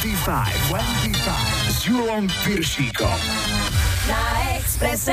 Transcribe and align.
25, 0.00 0.72
25 0.72 1.76
s 1.76 1.84
Julom 1.84 2.24
Piršíkom. 2.40 3.20
Na 4.08 4.56
Exprese. 4.56 5.12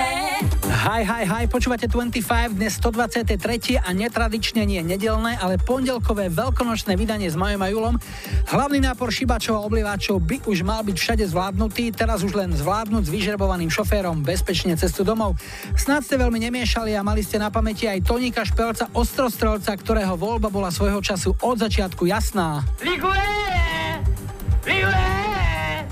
Hi, 0.63 1.03
hi, 1.03 1.27
hi, 1.27 1.43
počúvate 1.51 1.91
25, 1.91 2.55
dnes 2.55 2.79
123. 2.79 3.83
a 3.83 3.89
netradične 3.91 4.63
nie 4.63 4.79
nedelné, 4.79 5.35
ale 5.43 5.59
pondelkové 5.59 6.31
veľkonočné 6.31 6.95
vydanie 6.95 7.27
s 7.27 7.35
Majom 7.35 7.59
a 7.59 7.67
Julom. 7.67 7.99
Hlavný 8.47 8.79
nápor 8.79 9.11
šibačov 9.11 9.59
a 9.59 9.65
obliváčov 9.67 10.23
by 10.23 10.47
už 10.47 10.63
mal 10.63 10.87
byť 10.87 10.95
všade 10.95 11.25
zvládnutý, 11.35 11.91
teraz 11.91 12.23
už 12.23 12.31
len 12.31 12.55
zvládnuť 12.55 13.11
s 13.11 13.11
vyžrebovaným 13.11 13.67
šoférom 13.67 14.23
bezpečne 14.23 14.79
cestu 14.79 15.03
domov. 15.03 15.35
Snad 15.75 16.07
ste 16.07 16.15
veľmi 16.15 16.39
nemiešali 16.47 16.95
a 16.95 17.03
mali 17.03 17.27
ste 17.27 17.43
na 17.43 17.51
pamäti 17.51 17.91
aj 17.91 18.07
Tonika 18.07 18.47
Špelca, 18.47 18.87
ostrostrelca, 18.95 19.75
ktorého 19.75 20.15
voľba 20.15 20.47
bola 20.47 20.71
svojho 20.71 21.03
času 21.03 21.35
od 21.43 21.59
začiatku 21.59 22.07
jasná. 22.07 22.63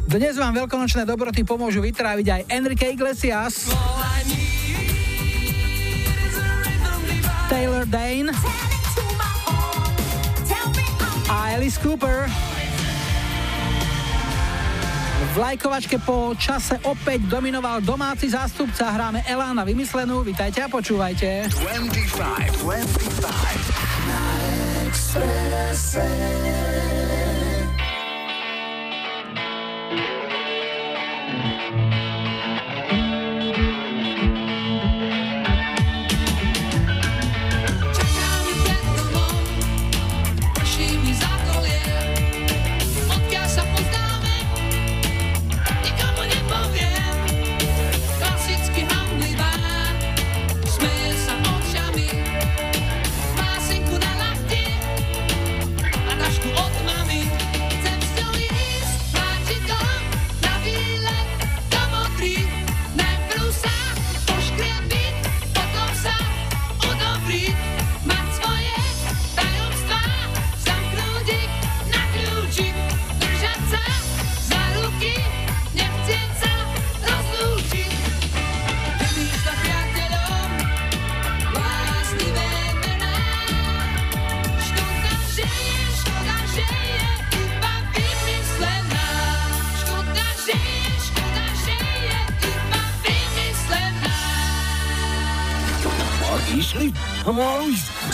Dnes 0.05 0.39
vám 0.39 0.55
veľkonočné 0.55 1.03
dobroty 1.03 1.43
pomôžu 1.43 1.83
vytráviť 1.83 2.27
aj 2.27 2.41
Enrique 2.47 2.87
Iglesias, 2.87 3.67
Taylor 7.51 7.83
Dane 7.87 8.31
a 11.27 11.35
Alice 11.55 11.75
Cooper. 11.79 12.31
V 15.35 15.35
lajkovačke 15.35 15.99
po 15.99 16.31
čase 16.39 16.79
opäť 16.87 17.27
dominoval 17.27 17.83
domáci 17.83 18.31
zástupca. 18.31 18.87
Hráme 18.87 19.27
Elána 19.27 19.67
vymyslenú. 19.67 20.23
Vítajte 20.23 20.63
a 20.63 20.71
počúvajte. 20.71 21.51
25, 21.51 22.63
25 22.63 24.07
na 24.07 24.21
Expresse. 24.87 26.07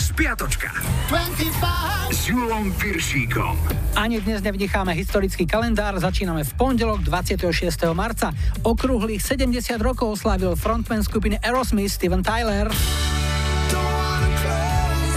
Spiatočka. 0.00 0.72
25 1.12 2.16
s 2.16 2.32
Julom 2.32 2.72
Piršíkom. 2.80 3.60
Ani 3.92 4.24
dnes 4.24 4.40
nevnecháme 4.40 4.96
historický 4.96 5.44
kalendár, 5.44 6.00
začíname 6.00 6.40
v 6.48 6.52
pondelok 6.56 7.04
26. 7.04 7.44
marca. 7.92 8.32
Okrúhlych 8.64 9.20
70 9.20 9.76
rokov 9.84 10.16
oslávil 10.16 10.56
frontman 10.56 11.04
skupiny 11.04 11.36
Aerosmith 11.44 11.92
Steven 11.92 12.24
Tyler. 12.24 12.72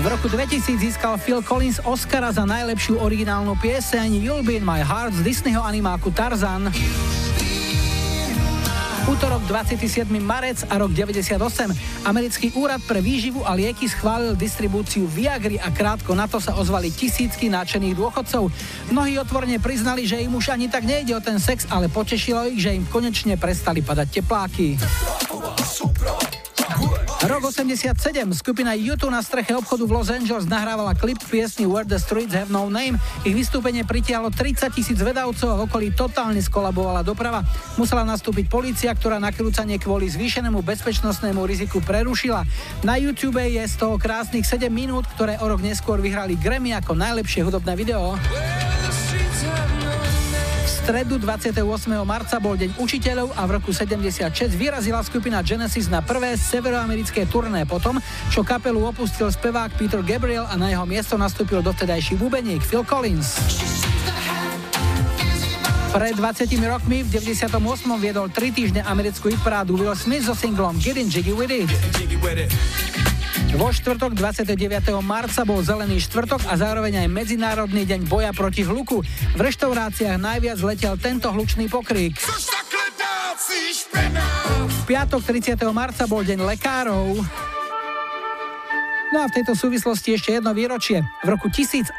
V 0.04 0.06
roku 0.12 0.28
2000 0.28 0.76
získal 0.76 1.16
Phil 1.16 1.40
Collins 1.40 1.80
Oscara 1.88 2.36
za 2.36 2.44
najlepšiu 2.44 3.00
originálnu 3.00 3.56
pieseň 3.64 4.20
You'll 4.20 4.44
Be 4.44 4.60
In 4.60 4.68
My 4.68 4.84
Heart 4.84 5.24
z 5.24 5.24
Disneyho 5.24 5.64
animáku 5.64 6.12
Tarzan. 6.12 6.68
Útorok 9.06 9.46
27. 9.46 10.10
marec 10.18 10.66
a 10.66 10.82
rok 10.82 10.90
98. 10.90 11.38
Americký 12.10 12.50
úrad 12.58 12.82
pre 12.90 13.06
výživu 13.06 13.46
a 13.46 13.54
lieky 13.54 13.86
schválil 13.86 14.34
distribúciu 14.34 15.06
Viagry 15.06 15.62
a 15.62 15.70
krátko 15.70 16.18
na 16.18 16.26
to 16.26 16.42
sa 16.42 16.58
ozvali 16.58 16.90
tisícky 16.90 17.46
náčených 17.46 17.94
dôchodcov. 17.94 18.50
Mnohí 18.90 19.22
otvorene 19.22 19.62
priznali, 19.62 20.10
že 20.10 20.26
im 20.26 20.34
už 20.34 20.50
ani 20.58 20.74
tak 20.74 20.90
nejde 20.90 21.14
o 21.14 21.22
ten 21.22 21.38
sex, 21.38 21.70
ale 21.70 21.86
potešilo 21.86 22.50
ich, 22.50 22.66
že 22.66 22.74
im 22.74 22.90
konečne 22.90 23.38
prestali 23.38 23.86
padať 23.86 24.08
tepláky. 24.10 24.82
Rok 27.26 27.44
87. 27.50 27.96
Skupina 28.38 28.78
YouTube 28.78 29.10
na 29.10 29.24
streche 29.24 29.58
obchodu 29.58 29.88
v 29.88 29.92
Los 29.98 30.10
Angeles 30.14 30.46
nahrávala 30.46 30.94
klip 30.94 31.18
piesni 31.26 31.66
Where 31.66 31.88
the 31.88 31.98
Streets 31.98 32.36
Have 32.36 32.54
No 32.54 32.70
Name. 32.70 33.02
Ich 33.26 33.34
vystúpenie 33.34 33.82
pritiahlo 33.82 34.30
30 34.30 34.70
tisíc 34.76 35.00
vedavcov 35.02 35.48
a 35.50 35.58
v 35.58 35.62
okolí 35.66 35.88
totálne 35.96 36.38
skolabovala 36.38 37.02
doprava. 37.02 37.42
Musela 37.82 38.06
nastúpiť 38.06 38.46
policia, 38.52 38.94
ktorá 38.94 39.18
nakrúcanie 39.18 39.82
kvôli 39.82 40.06
zvýšenému 40.12 40.62
bezpečnostnému 40.62 41.42
riziku 41.48 41.82
prerušila. 41.82 42.46
Na 42.86 43.00
YouTube 43.00 43.42
je 43.42 43.64
z 43.64 43.76
toho 43.80 43.98
krásnych 43.98 44.46
7 44.46 44.70
minút, 44.70 45.08
ktoré 45.16 45.40
o 45.42 45.50
rok 45.50 45.64
neskôr 45.64 45.98
vyhrali 46.04 46.38
Grammy 46.38 46.76
ako 46.76 46.94
najlepšie 46.94 47.42
hudobné 47.42 47.74
video 47.80 48.20
stredu 50.86 51.18
28. 51.18 51.66
marca 52.06 52.38
bol 52.38 52.54
Deň 52.54 52.78
učiteľov 52.78 53.34
a 53.34 53.42
v 53.50 53.58
roku 53.58 53.74
76 53.74 54.54
vyrazila 54.54 55.02
skupina 55.02 55.42
Genesis 55.42 55.90
na 55.90 56.06
prvé 56.06 56.38
severoamerické 56.38 57.26
turné 57.26 57.66
potom, 57.66 57.98
čo 58.30 58.46
kapelu 58.46 58.78
opustil 58.94 59.26
spevák 59.34 59.74
Peter 59.82 60.06
Gabriel 60.06 60.46
a 60.46 60.54
na 60.54 60.70
jeho 60.70 60.86
miesto 60.86 61.18
nastúpil 61.18 61.66
dovtedajší 61.66 62.22
bubeník 62.22 62.62
Phil 62.62 62.86
Collins. 62.86 63.34
Pred 65.90 66.22
20 66.22 66.54
rokmi 66.70 67.02
v 67.02 67.18
98. 67.18 67.50
viedol 67.98 68.30
3 68.30 68.54
týždne 68.54 68.82
americkú 68.86 69.34
hitparádu 69.34 69.82
Will 69.82 69.98
Smith 69.98 70.30
so 70.30 70.38
singlom 70.38 70.78
Getting 70.78 71.10
Jiggy 71.10 71.34
With 71.34 71.50
It. 71.50 71.74
Vo 73.56 73.72
štvrtok 73.72 74.20
29. 74.20 74.52
marca 75.00 75.48
bol 75.48 75.64
Zelený 75.64 76.04
štvrtok 76.04 76.52
a 76.52 76.60
zároveň 76.60 77.08
aj 77.08 77.08
Medzinárodný 77.08 77.88
deň 77.88 78.04
boja 78.04 78.36
proti 78.36 78.68
hluku. 78.68 79.00
V 79.32 79.40
reštauráciách 79.40 80.20
najviac 80.20 80.60
letel 80.60 81.00
tento 81.00 81.32
hlučný 81.32 81.72
pokrik. 81.72 82.20
V 84.68 84.80
piatok 84.84 85.22
30. 85.24 85.56
marca 85.72 86.04
bol 86.04 86.28
deň 86.28 86.40
lekárov. 86.44 87.55
No 89.16 89.24
a 89.24 89.32
v 89.32 89.40
tejto 89.40 89.56
súvislosti 89.56 90.12
ešte 90.12 90.36
jedno 90.36 90.52
výročie. 90.52 91.00
V 91.24 91.28
roku 91.32 91.48
1842 91.48 91.96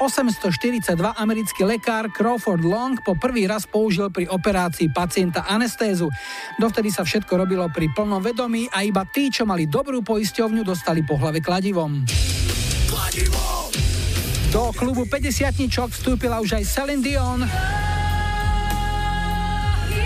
americký 1.16 1.64
lekár 1.64 2.12
Crawford 2.12 2.60
Long 2.60 3.00
po 3.00 3.16
prvý 3.16 3.48
raz 3.48 3.64
použil 3.64 4.12
pri 4.12 4.28
operácii 4.28 4.92
pacienta 4.92 5.48
anestézu. 5.48 6.12
Dovtedy 6.60 6.92
sa 6.92 7.08
všetko 7.08 7.40
robilo 7.40 7.72
pri 7.72 7.88
plnom 7.96 8.20
vedomí 8.20 8.68
a 8.68 8.84
iba 8.84 9.08
tí, 9.08 9.32
čo 9.32 9.48
mali 9.48 9.64
dobrú 9.64 10.04
poisťovňu, 10.04 10.60
dostali 10.60 11.00
po 11.08 11.16
hlave 11.16 11.40
kladivom. 11.40 12.04
Do 14.52 14.76
klubu 14.76 15.08
50 15.08 15.72
vstúpila 15.96 16.44
už 16.44 16.60
aj 16.60 16.68
Celine 16.68 17.00
Dion 17.00 17.40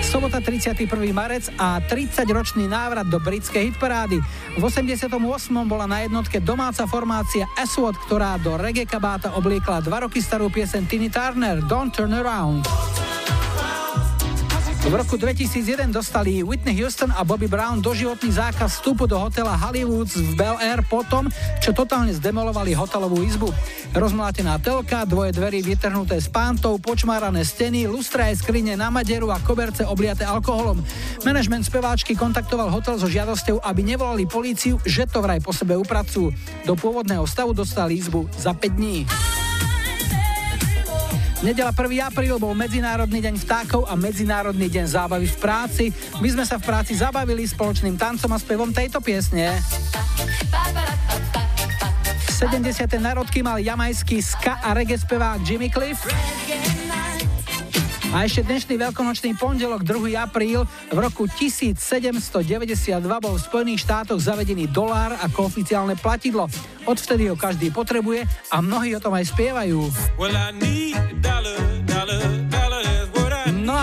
sobota 0.04 0.40
31. 0.40 0.86
marec 1.12 1.52
a 1.60 1.80
30-ročný 1.84 2.66
návrat 2.66 3.06
do 3.08 3.20
britskej 3.20 3.72
hitparády. 3.72 4.18
V 4.56 4.62
88. 4.62 5.08
bola 5.64 5.86
na 5.86 6.02
jednotke 6.04 6.40
domáca 6.40 6.88
formácia 6.88 7.46
Aswad, 7.54 7.96
ktorá 8.08 8.40
do 8.40 8.56
reggae 8.56 8.88
kabáta 8.88 9.32
obliekla 9.36 9.84
dva 9.84 10.08
roky 10.08 10.24
starú 10.24 10.48
piesen 10.48 10.88
Tiny 10.88 11.12
Turner 11.12 11.60
Don't 11.64 11.92
Turn 11.92 12.16
Around. 12.16 13.29
V 14.80 14.96
roku 14.96 15.20
2001 15.20 15.92
dostali 15.92 16.40
Whitney 16.40 16.72
Houston 16.80 17.12
a 17.12 17.20
Bobby 17.20 17.44
Brown 17.44 17.84
doživotný 17.84 18.32
zákaz 18.32 18.80
vstupu 18.80 19.04
do 19.04 19.20
hotela 19.20 19.52
Hollywoods 19.52 20.16
v 20.16 20.32
Bel 20.32 20.56
Air 20.56 20.80
potom, 20.88 21.28
čo 21.60 21.76
totálne 21.76 22.16
zdemolovali 22.16 22.72
hotelovú 22.72 23.20
izbu. 23.20 23.52
Rozmlátená 23.92 24.56
telka, 24.56 25.04
dvoje 25.04 25.36
dverí 25.36 25.60
vytrhnuté 25.60 26.16
s 26.16 26.32
pántou, 26.32 26.80
počmárané 26.80 27.44
steny, 27.44 27.92
lustra 27.92 28.32
aj 28.32 28.40
skrine 28.40 28.72
na 28.72 28.88
maderu 28.88 29.28
a 29.28 29.36
koberce 29.44 29.84
obliate 29.84 30.24
alkoholom. 30.24 30.80
Manažment 31.28 31.68
speváčky 31.68 32.16
kontaktoval 32.16 32.72
hotel 32.72 32.96
so 32.96 33.04
žiadosťou, 33.04 33.60
aby 33.60 33.84
nevolali 33.84 34.24
políciu, 34.24 34.80
že 34.88 35.04
to 35.04 35.20
vraj 35.20 35.44
po 35.44 35.52
sebe 35.52 35.76
upracujú. 35.76 36.32
Do 36.64 36.72
pôvodného 36.72 37.28
stavu 37.28 37.52
dostali 37.52 38.00
izbu 38.00 38.32
za 38.32 38.56
5 38.56 38.80
dní. 38.80 39.04
Nedela 41.40 41.72
1. 41.72 41.88
apríl 42.04 42.36
bol 42.36 42.52
Medzinárodný 42.52 43.24
deň 43.24 43.40
vtákov 43.40 43.88
a 43.88 43.96
Medzinárodný 43.96 44.68
deň 44.68 44.84
zábavy 44.84 45.24
v 45.24 45.36
práci. 45.40 45.84
My 46.20 46.28
sme 46.28 46.44
sa 46.44 46.60
v 46.60 46.68
práci 46.68 46.92
zabavili 46.92 47.48
spoločným 47.48 47.96
tancom 47.96 48.28
a 48.28 48.36
spevom 48.36 48.68
tejto 48.68 49.00
piesne. 49.00 49.48
70. 52.36 52.60
narodky 53.00 53.40
mal 53.40 53.56
jamajský 53.56 54.20
ska 54.20 54.60
a 54.60 54.76
reggae 54.76 55.00
spevák 55.00 55.40
Jimmy 55.40 55.72
Cliff. 55.72 56.04
A 58.10 58.26
ešte 58.26 58.42
dnešný 58.42 58.74
veľkonočný 58.74 59.38
pondelok, 59.38 59.86
2. 59.86 60.18
apríl, 60.18 60.66
v 60.90 60.98
roku 60.98 61.30
1792 61.30 62.42
bol 63.06 63.38
v 63.38 63.38
Spojených 63.38 63.86
štátoch 63.86 64.18
zavedený 64.18 64.66
dolár 64.66 65.14
ako 65.22 65.46
oficiálne 65.46 65.94
platidlo. 65.94 66.50
Odvtedy 66.90 67.30
ho 67.30 67.38
každý 67.38 67.70
potrebuje 67.70 68.26
a 68.50 68.58
mnohí 68.58 68.98
o 68.98 69.00
tom 69.00 69.14
aj 69.14 69.30
spievajú. 69.30 69.78
Well, 70.18 70.34
No 70.34 70.42
a 70.42 70.50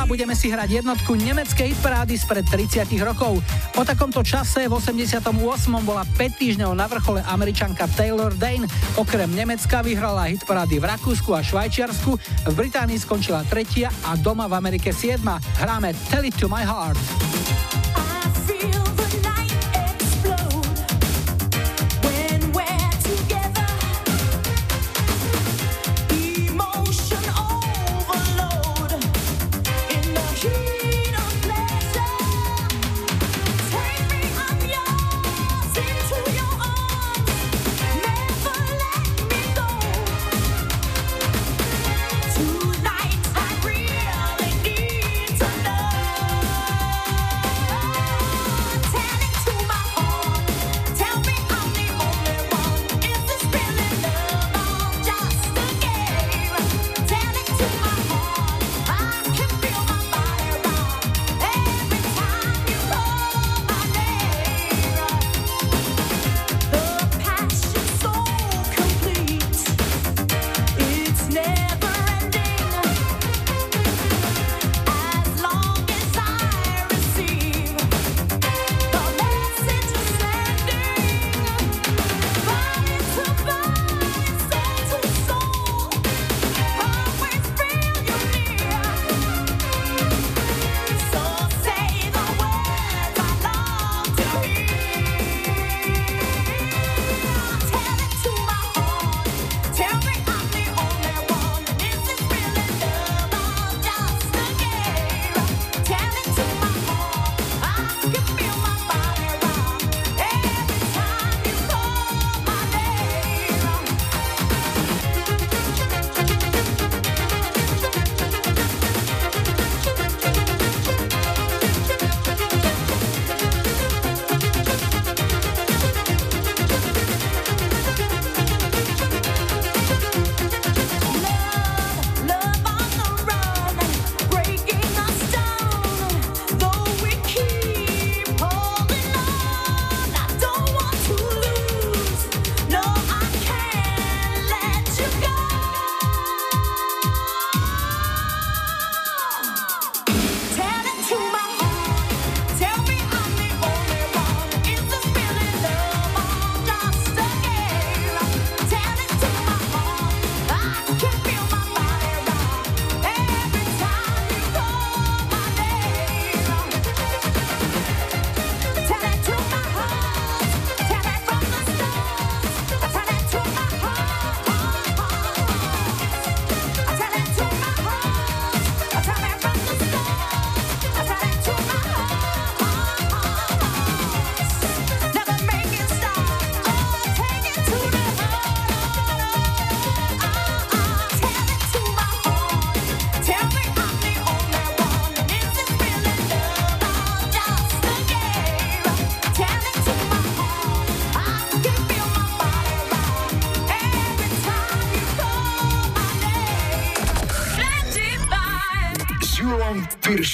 budeme 0.08 0.34
si 0.34 0.48
hrať 0.48 0.82
jednotku 0.82 1.20
nemeckej 1.20 1.76
hitparády 1.76 2.16
spred 2.16 2.48
30 2.48 2.88
rokov. 3.04 3.44
Po 3.76 3.84
takomto 3.84 4.24
čase 4.24 4.66
v 4.66 4.74
88. 4.74 5.36
bola 5.84 6.08
5 6.16 6.40
týždňov 6.40 6.72
na 6.72 6.88
vrchole 6.88 7.20
američanka 7.28 7.86
Taylor 7.94 8.32
Dane. 8.34 8.66
Okrem 8.96 9.28
Nemecka 9.36 9.84
vyhrala 9.84 10.32
hitparády 10.32 10.80
v 10.80 10.86
Rakúsku 10.88 11.36
a 11.36 11.44
Švajčiarsku, 11.44 12.12
v 12.48 12.54
Británii 12.56 12.98
skončila 12.98 13.44
tretia 13.46 13.92
a 14.08 14.16
doma 14.16 14.48
v 14.48 14.56
Amerike 14.56 14.96
7. 14.96 15.20
Hráme 15.60 15.92
Tell 16.08 16.24
It 16.24 16.40
To 16.40 16.48
My 16.48 16.64
Heart. 16.64 16.98
Piršíkom. 18.58 18.77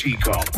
Rádio 0.04 0.53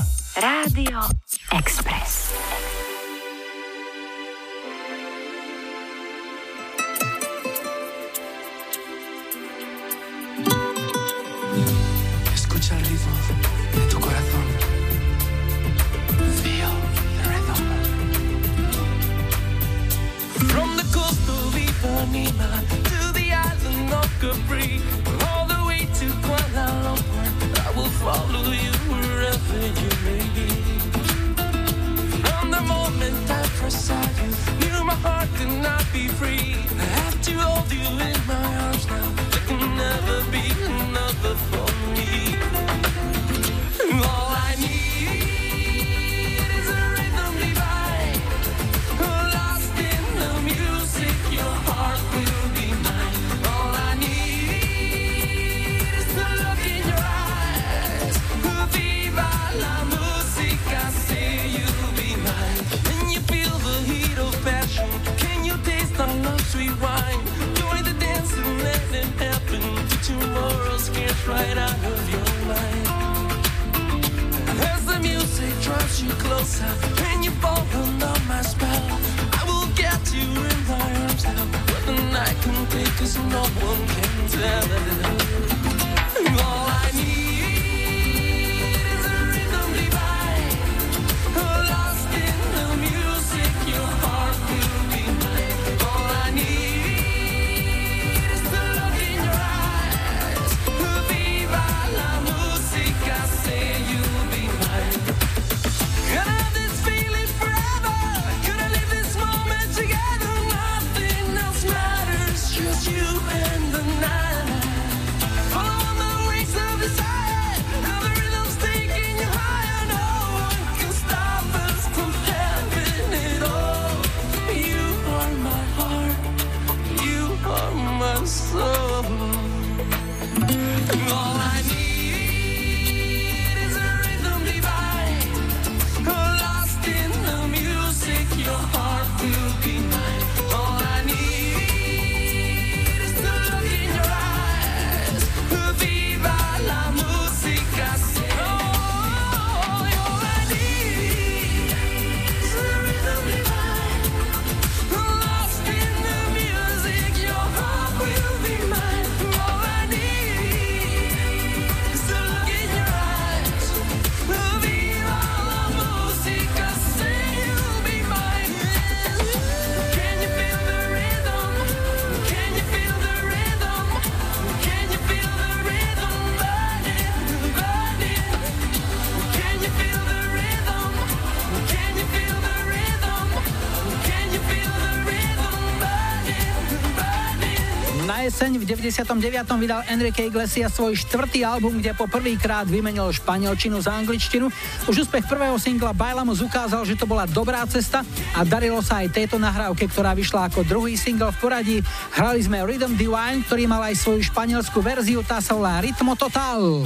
v 188.65 188.74
99. 188.81 189.45
vydal 189.62 189.86
Enrique 189.93 190.25
Iglesias 190.25 190.74
svoj 190.74 190.98
štvrtý 190.98 191.45
album, 191.45 191.77
kde 191.77 191.93
po 191.93 192.10
prvýkrát 192.10 192.65
vymenil 192.65 193.13
španielčinu 193.13 193.77
za 193.77 193.93
angličtinu. 193.93 194.50
Už 194.89 195.05
úspech 195.05 195.29
prvého 195.29 195.53
singla 195.62 195.93
Bailamos 195.93 196.41
ukázal, 196.41 196.81
že 196.81 196.98
to 196.98 197.05
bola 197.05 197.29
dobrá 197.29 197.62
cesta 197.69 198.01
a 198.34 198.41
darilo 198.41 198.81
sa 198.81 199.05
aj 199.05 199.13
tejto 199.13 199.38
nahrávke, 199.38 199.86
ktorá 199.86 200.17
vyšla 200.17 200.50
ako 200.50 200.65
druhý 200.65 200.98
single 200.98 201.29
v 201.29 201.38
poradí. 201.38 201.77
Hrali 202.17 202.41
sme 202.41 202.65
Rhythm 202.65 202.98
Divine, 202.98 203.45
ktorý 203.45 203.69
mal 203.69 203.86
aj 203.86 204.01
svoju 204.01 204.25
španielskú 204.34 204.81
verziu, 204.81 205.22
tá 205.22 205.38
sa 205.38 205.53
volá 205.53 205.77
Ritmo 205.77 206.17
Total. 206.17 206.81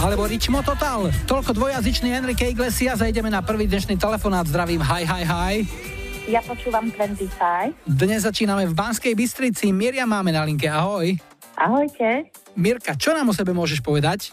Alebo 0.00 0.24
Ritmo 0.24 0.64
Total. 0.64 1.12
Toľko 1.28 1.52
dvojazyčný 1.52 2.16
Enrique 2.16 2.48
Iglesias 2.48 3.04
a 3.04 3.08
ideme 3.12 3.28
na 3.28 3.44
prvý 3.44 3.68
dnešný 3.68 4.00
telefonát. 4.00 4.48
Zdravím, 4.48 4.80
hi, 4.80 5.04
hi, 5.04 5.24
hi. 5.28 5.83
Ja 6.24 6.40
počúvam 6.40 6.88
25. 6.88 7.76
Dnes 7.84 8.24
začíname 8.24 8.64
v 8.64 8.72
Banskej 8.72 9.12
Bystrici. 9.12 9.68
Miria 9.70 10.08
máme 10.08 10.32
na 10.32 10.40
linke, 10.40 10.64
ahoj. 10.64 11.12
Ahojte. 11.54 12.32
Mirka, 12.56 12.96
čo 12.96 13.12
nám 13.12 13.28
o 13.28 13.36
sebe 13.36 13.52
môžeš 13.52 13.84
povedať? 13.84 14.32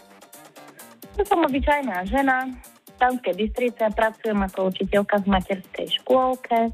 Ja 1.14 1.24
som 1.28 1.44
obyčajná 1.44 2.08
žena. 2.08 2.48
V 2.88 2.96
Banskej 2.96 3.34
Bystrice 3.36 3.92
pracujem 3.92 4.40
ako 4.40 4.72
učiteľka 4.72 5.20
v 5.20 5.26
materskej 5.28 5.86
škôlke. 6.00 6.72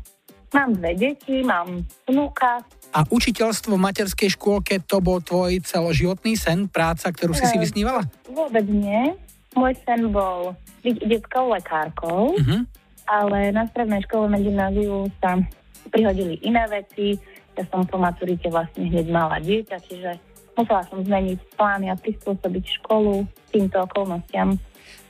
Mám 0.48 0.78
dve 0.78 0.94
deti, 0.94 1.42
mám 1.42 1.82
vnúka. 2.06 2.62
A 2.94 3.04
učiteľstvo 3.04 3.74
v 3.74 3.84
materskej 3.84 4.32
škôlke 4.32 4.80
to 4.80 5.02
bol 5.02 5.18
tvoj 5.18 5.60
celoživotný 5.60 6.38
sen, 6.38 6.70
práca, 6.70 7.10
ktorú 7.10 7.34
si 7.34 7.44
si 7.44 7.58
vysnívala? 7.58 8.06
Vôbec 8.24 8.64
nie. 8.64 9.12
Môj 9.52 9.74
sen 9.82 10.08
bol 10.08 10.54
byť 10.80 10.96
detskou 11.04 11.50
lekárkou, 11.50 12.38
Mhm. 12.38 12.77
Ale 13.08 13.50
na 13.50 13.64
strednej 13.72 14.04
škole 14.04 14.28
na 14.28 14.36
gymnáziu 14.36 15.08
sa 15.18 15.40
prihodili 15.88 16.36
iné 16.44 16.68
veci. 16.68 17.16
Ja 17.56 17.64
som 17.72 17.88
po 17.88 17.96
maturite 17.96 18.52
vlastne 18.52 18.86
hneď 18.86 19.08
mala 19.08 19.40
dieťa, 19.40 19.76
čiže 19.82 20.20
musela 20.54 20.84
som 20.86 21.00
zmeniť 21.02 21.58
plány 21.58 21.90
a 21.90 21.96
prispôsobiť 21.96 22.64
školu 22.84 23.24
týmto 23.50 23.80
okolnostiam. 23.82 24.60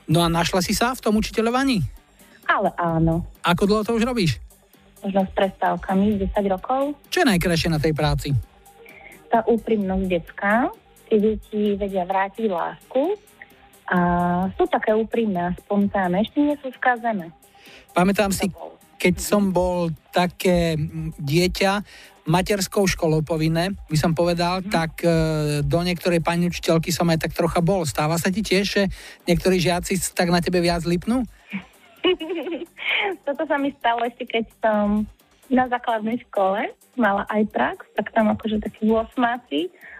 No 0.09 0.25
a 0.25 0.31
našla 0.31 0.63
si 0.65 0.73
sa 0.73 0.95
v 0.97 1.03
tom 1.03 1.19
učiteľovaní? 1.19 1.83
Ale 2.49 2.73
áno, 2.81 3.29
Ako 3.45 3.69
dlho 3.69 3.85
to 3.85 3.93
už 3.93 4.09
robíš? 4.09 4.41
možno 4.99 5.23
s 5.23 5.31
prestávkami 5.31 6.19
10 6.19 6.35
rokov. 6.51 6.91
Čo 7.07 7.23
je 7.23 7.29
najkrajšie 7.31 7.69
na 7.71 7.79
tej 7.79 7.95
práci? 7.95 8.35
Tá 9.31 9.45
úprimnosť 9.47 10.05
detská, 10.09 10.67
tie 11.07 11.17
deti 11.23 11.77
vedia 11.79 12.03
vrátiť 12.03 12.49
lásku 12.51 13.15
a 13.89 13.99
sú 14.59 14.67
také 14.67 14.91
úprimné 14.91 15.53
a 15.53 15.55
spontánne, 15.55 16.19
ešte 16.25 16.37
nie 16.43 16.55
sú 16.59 16.69
skazené. 16.75 17.31
Pamätám 17.93 18.31
si, 18.31 18.51
keď 18.99 19.15
som 19.19 19.49
bol 19.49 19.93
také 20.11 20.75
mm, 20.75 21.17
dieťa, 21.17 21.71
materskou 22.29 22.85
školou 22.85 23.25
povinné, 23.25 23.73
by 23.89 23.97
som 23.97 24.13
povedal, 24.13 24.61
tak 24.61 25.01
e, 25.01 25.09
do 25.65 25.79
niektorej 25.81 26.21
pani 26.21 26.45
učiteľky 26.45 26.93
som 26.93 27.09
aj 27.09 27.25
tak 27.25 27.33
trocha 27.33 27.57
bol. 27.57 27.89
Stáva 27.89 28.21
sa 28.21 28.29
ti 28.29 28.45
tiež, 28.45 28.65
že 28.69 28.83
niektorí 29.25 29.57
žiaci 29.57 29.97
tak 30.13 30.29
na 30.29 30.37
tebe 30.37 30.61
viac 30.61 30.85
lipnú? 30.85 31.25
Toto 33.25 33.43
sa 33.49 33.57
mi 33.57 33.73
stalo 33.81 34.05
ešte, 34.05 34.29
keď 34.29 34.45
som 34.61 35.09
na 35.49 35.65
základnej 35.65 36.21
škole 36.29 36.69
mala 36.93 37.25
aj 37.33 37.49
prax, 37.49 37.89
tak 37.97 38.13
tam 38.13 38.29
akože 38.29 38.61
takí 38.61 38.85
8 38.85 39.17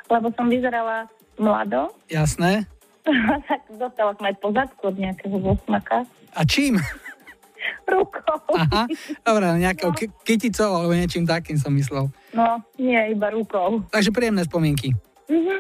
lebo 0.09 0.29
som 0.37 0.45
vyzerala 0.45 1.09
mlado, 1.41 1.89
Jasné. 2.09 2.69
tak 3.49 3.65
dostala 3.73 4.13
som 4.13 4.25
aj 4.29 4.35
po 4.37 4.53
zadku 4.53 4.93
od 4.93 4.97
nejakého 5.01 5.33
8 5.33 5.65
A 6.37 6.41
čím? 6.45 6.77
rukou. 7.85 8.39
Aha, 8.51 8.85
dobre, 9.21 9.45
nejakou 9.57 9.91
k- 9.91 10.11
kyticou 10.21 10.71
alebo 10.75 10.91
niečím 10.91 11.23
takým 11.23 11.55
som 11.55 11.71
myslel. 11.71 12.07
No, 12.31 12.45
nie 12.75 12.97
iba 13.09 13.29
rukou. 13.29 13.83
Takže 13.87 14.09
príjemné 14.09 14.43
spomienky. 14.43 14.93
Mhm. 15.25 15.57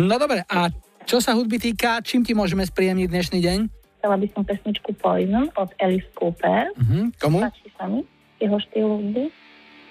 No 0.00 0.14
dobre, 0.16 0.42
a 0.44 0.70
čo 1.02 1.18
sa 1.18 1.32
hudby 1.32 1.58
týka, 1.58 1.98
čím 2.00 2.22
ti 2.22 2.30
môžeme 2.30 2.62
spríjemniť 2.62 3.08
dnešný 3.08 3.38
deň? 3.38 3.58
Chcela 3.98 4.16
by 4.16 4.26
som 4.30 4.42
pesničku 4.42 4.94
Poison 4.94 5.50
od 5.52 5.70
Alice 5.76 6.08
Cooper. 6.12 6.72
Mhm. 6.74 7.18
Komu? 7.18 7.38
Páči 7.40 7.68
sa 7.74 7.84
mi 7.84 8.00
jeho 8.38 8.56
štýl 8.58 8.88
hudby. 8.88 9.28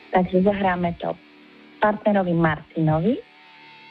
Takže 0.09 0.41
zahráme 0.41 0.97
to 0.97 1.13
partnerovi 1.77 2.33
Martinovi, 2.33 3.21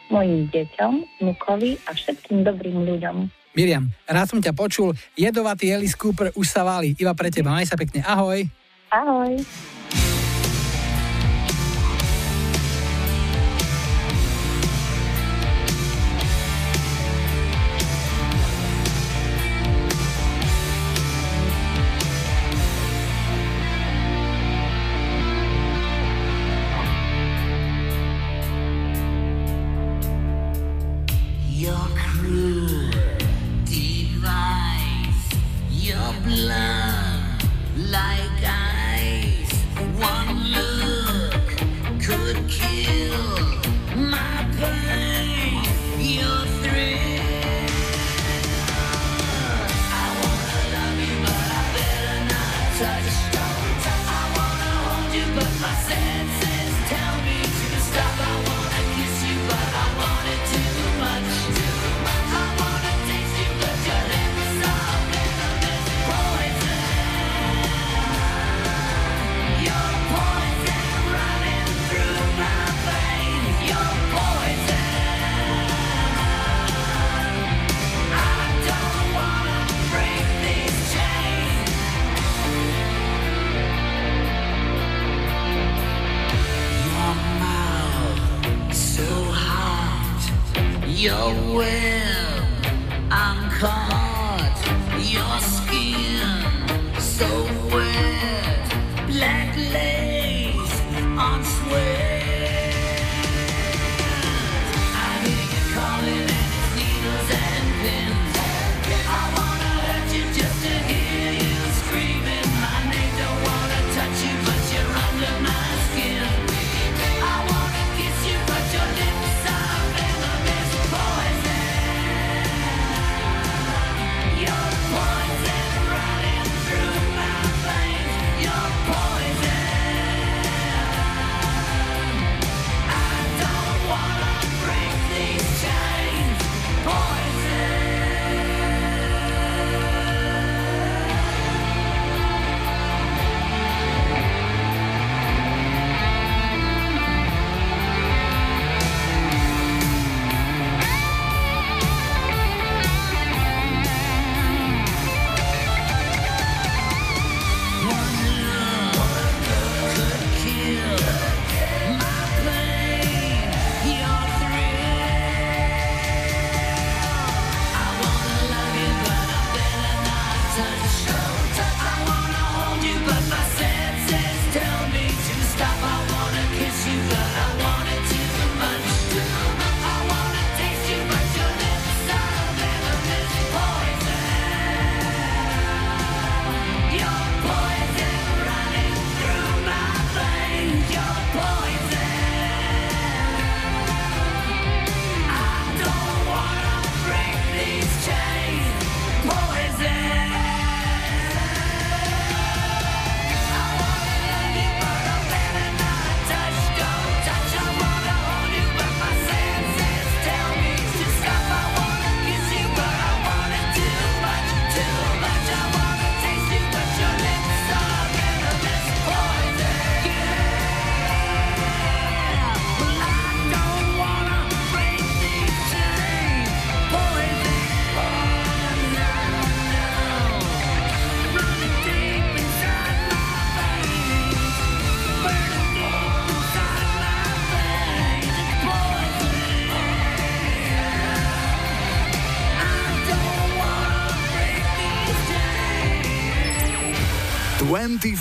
mojim 0.09 0.51
deťom, 0.51 0.93
vnukovi 1.21 1.79
a 1.85 1.95
všetkým 1.95 2.43
dobrým 2.43 2.83
ľuďom. 2.83 3.17
Miriam, 3.59 3.91
rád 4.07 4.31
som 4.31 4.39
ťa 4.39 4.55
počul. 4.55 4.95
Jedovatý 5.19 5.75
Alice 5.75 5.99
Cooper 5.99 6.31
už 6.39 6.47
sa 6.47 6.63
váli. 6.63 6.95
Iba 6.95 7.11
pre 7.19 7.27
teba. 7.27 7.51
Maj 7.51 7.67
sa 7.67 7.75
pekne. 7.75 8.07
Ahoj. 8.07 8.47
Ahoj. 8.87 9.35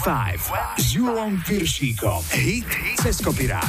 25 0.03 0.77
s 0.77 0.93
Julom 0.93 1.41
Piršíkom. 1.41 2.21
Hit 2.29 2.69
cez 3.01 3.17
kopirát. 3.17 3.65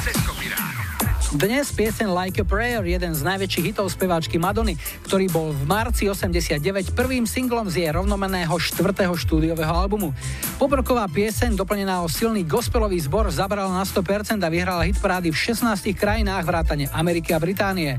Dnes 1.32 1.72
piesen 1.72 2.12
Like 2.12 2.40
a 2.40 2.44
Prayer, 2.44 2.84
jeden 2.84 3.16
z 3.16 3.20
najväčších 3.24 3.72
hitov 3.72 3.88
speváčky 3.88 4.36
Madony, 4.36 4.76
ktorý 5.08 5.28
bol 5.32 5.56
v 5.56 5.62
marci 5.64 6.04
89 6.08 6.92
prvým 6.92 7.24
singlom 7.24 7.68
z 7.72 7.84
jej 7.84 7.90
rovnomeného 7.92 8.52
štvrtého 8.52 9.12
štúdiového 9.16 9.72
albumu. 9.72 10.12
Pobroková 10.60 11.08
pieseň, 11.08 11.56
doplnená 11.56 12.04
o 12.04 12.12
silný 12.12 12.44
gospelový 12.44 13.00
zbor, 13.00 13.32
zabrala 13.32 13.72
na 13.72 13.84
100% 13.84 14.40
a 14.40 14.48
vyhrala 14.52 14.84
hit 14.84 15.00
parády 15.00 15.32
v 15.32 15.36
16 15.36 15.64
krajinách 15.96 16.44
vrátane 16.44 16.92
Ameriky 16.92 17.32
a 17.32 17.40
Británie. 17.40 17.96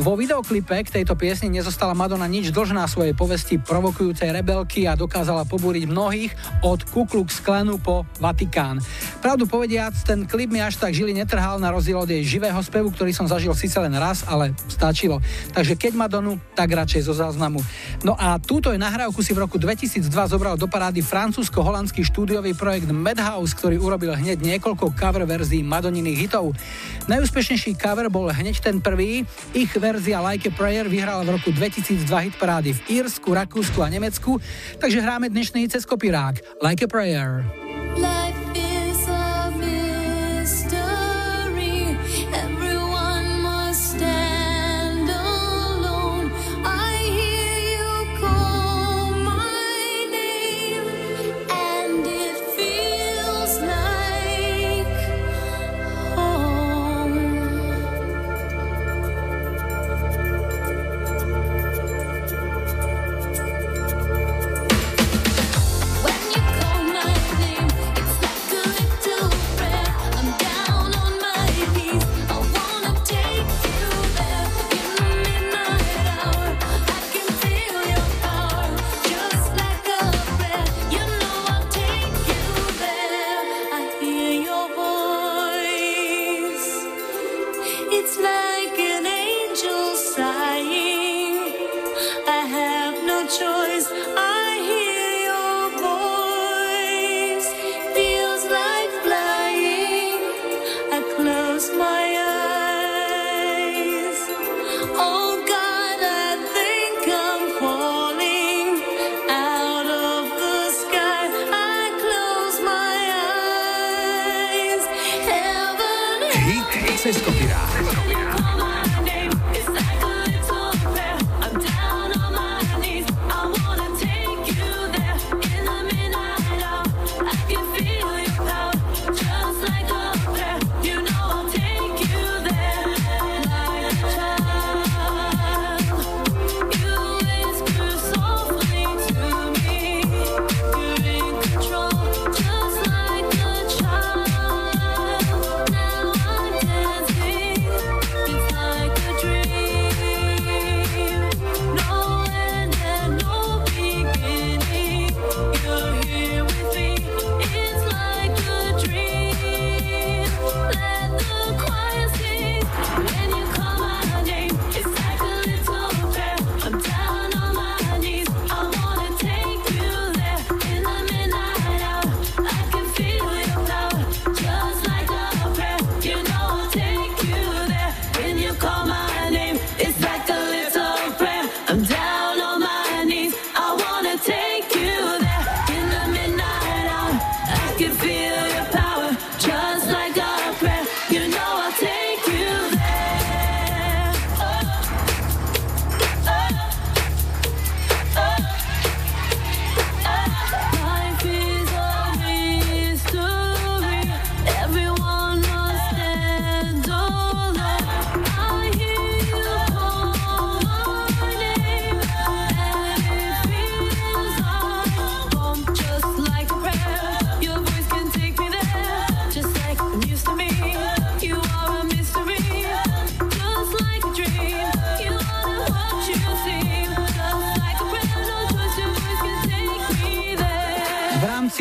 Vo 0.00 0.16
videoklipe 0.16 0.72
k 0.72 0.88
tejto 0.88 1.12
piesni 1.20 1.52
nezostala 1.52 1.92
Madonna 1.92 2.24
nič 2.24 2.48
dlžná 2.48 2.88
svojej 2.88 3.12
povesti 3.12 3.60
provokujúcej 3.60 4.32
rebelky 4.32 4.88
a 4.88 4.96
dokázala 4.96 5.44
pobúriť 5.44 5.84
mnohých 5.84 6.32
od 6.64 6.80
Ku 6.88 7.04
Klux 7.04 7.44
Klanu 7.44 7.76
po 7.76 8.08
Vatikán. 8.16 8.80
Pravdu 9.22 9.46
povediac, 9.46 9.94
ten 10.02 10.26
klip 10.26 10.50
mi 10.50 10.58
až 10.58 10.82
tak 10.82 10.90
žili 10.90 11.14
netrhal 11.14 11.62
na 11.62 11.70
rozdiel 11.70 11.94
od 11.94 12.10
jej 12.10 12.26
živého 12.26 12.58
spevu, 12.58 12.90
ktorý 12.90 13.14
som 13.14 13.30
zažil 13.30 13.54
síce 13.54 13.78
len 13.78 13.94
raz, 13.94 14.26
ale 14.26 14.50
stačilo. 14.66 15.22
Takže 15.54 15.78
keď 15.78 15.94
Madonu, 15.94 16.42
tak 16.58 16.74
radšej 16.74 17.06
zo 17.06 17.14
záznamu. 17.14 17.62
No 18.02 18.18
a 18.18 18.42
túto 18.42 18.74
je 18.74 18.82
nahrávku 18.82 19.22
si 19.22 19.30
v 19.30 19.46
roku 19.46 19.62
2002 19.62 20.10
zobral 20.10 20.58
do 20.58 20.66
parády 20.66 21.06
francúzsko-holandský 21.06 22.02
štúdiový 22.02 22.58
projekt 22.58 22.90
Madhouse, 22.90 23.54
ktorý 23.54 23.78
urobil 23.78 24.10
hneď 24.10 24.42
niekoľko 24.42 24.90
cover 24.98 25.22
verzií 25.22 25.62
Madoniných 25.62 26.26
hitov. 26.26 26.58
Najúspešnejší 27.06 27.78
cover 27.78 28.10
bol 28.10 28.26
hneď 28.26 28.58
ten 28.58 28.82
prvý. 28.82 29.22
Ich 29.54 29.70
verzia 29.78 30.18
Like 30.18 30.50
a 30.50 30.52
Prayer 30.52 30.90
vyhrala 30.90 31.22
v 31.22 31.38
roku 31.38 31.54
2002 31.54 32.10
hit 32.10 32.34
parády 32.42 32.74
v 32.74 33.06
Írsku, 33.06 33.30
Rakúsku 33.30 33.78
a 33.78 33.86
Nemecku, 33.86 34.42
takže 34.82 34.98
hráme 34.98 35.30
dnešný 35.30 35.70
cez 35.70 35.86
kopirák 35.86 36.58
Like 36.58 36.82
a 36.82 36.88
Prayer. 36.90 37.61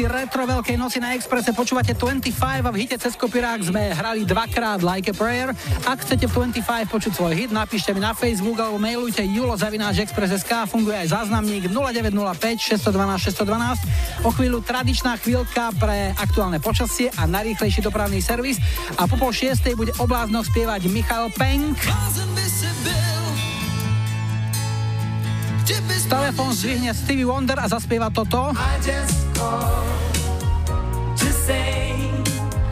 Retro 0.07 0.47
Veľkej 0.47 0.77
noci 0.77 0.97
na 0.97 1.13
Expresse 1.13 1.51
počúvate 1.51 1.93
25 1.97 2.31
a 2.65 2.69
v 2.69 2.85
hite 2.85 2.97
cez 2.97 3.13
kopirák 3.17 3.61
sme 3.61 3.91
hrali 3.93 4.23
dvakrát 4.23 4.81
Like 4.81 5.11
a 5.11 5.15
Prayer. 5.15 5.49
Ak 5.85 6.05
chcete 6.05 6.29
v 6.29 6.53
25 6.53 6.89
počuť 6.89 7.11
svoj 7.17 7.33
hit, 7.33 7.51
napíšte 7.53 7.91
mi 7.91 8.01
na 8.01 8.15
Facebook 8.15 8.57
alebo 8.57 8.79
mailujte 8.79 9.21
julozavináčexpress.sk 9.25 10.69
funguje 10.69 10.95
aj 10.95 11.07
záznamník 11.11 11.69
0905 11.69 12.77
612 12.77 13.35
612. 13.35 14.25
O 14.25 14.29
chvíľu 14.31 14.63
tradičná 14.63 15.17
chvíľka 15.19 15.73
pre 15.77 16.13
aktuálne 16.15 16.61
počasie 16.61 17.09
a 17.17 17.25
najrýchlejší 17.25 17.83
dopravný 17.83 18.21
servis 18.21 18.61
a 18.95 19.09
po 19.09 19.17
pol 19.17 19.33
šiestej 19.33 19.73
bude 19.75 19.91
oblázno 19.97 20.45
spievať 20.45 20.87
Michal 20.87 21.33
Penk. 21.35 21.77
Telefón 26.11 26.51
zdvihne 26.51 26.91
Stevie 26.91 27.23
Wonder 27.23 27.55
a 27.55 27.71
zaspieva 27.71 28.11
toto. 28.11 28.51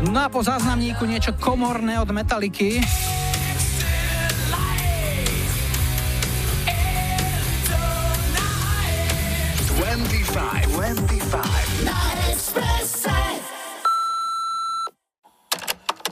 No 0.04 0.20
a 0.20 0.28
po 0.28 0.44
záznamníku 0.44 1.08
niečo 1.08 1.32
komorné 1.40 1.96
od 2.04 2.12
Metaliky. 2.12 2.84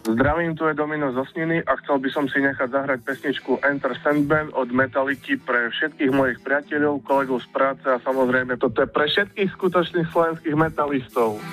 Zdravím, 0.07 0.55
tu 0.55 0.63
je 0.63 0.73
Domino 0.73 1.11
z 1.11 1.19
Osniny 1.19 1.59
a 1.67 1.75
chcel 1.83 1.99
by 1.99 2.09
som 2.15 2.31
si 2.31 2.39
nechať 2.39 2.71
zahrať 2.71 2.99
pesničku 3.03 3.59
Enter 3.59 3.91
Sandman 3.99 4.55
od 4.55 4.71
Metaliky 4.71 5.35
pre 5.35 5.67
všetkých 5.67 6.15
mojich 6.15 6.39
priateľov, 6.47 7.03
kolegov 7.03 7.43
z 7.43 7.51
práce 7.51 7.83
a 7.91 7.99
samozrejme 7.99 8.55
toto 8.55 8.79
je 8.79 8.87
pre 8.87 9.03
všetkých 9.11 9.51
skutočných 9.59 10.07
slovenských 10.07 10.55
metalistov. 10.55 11.43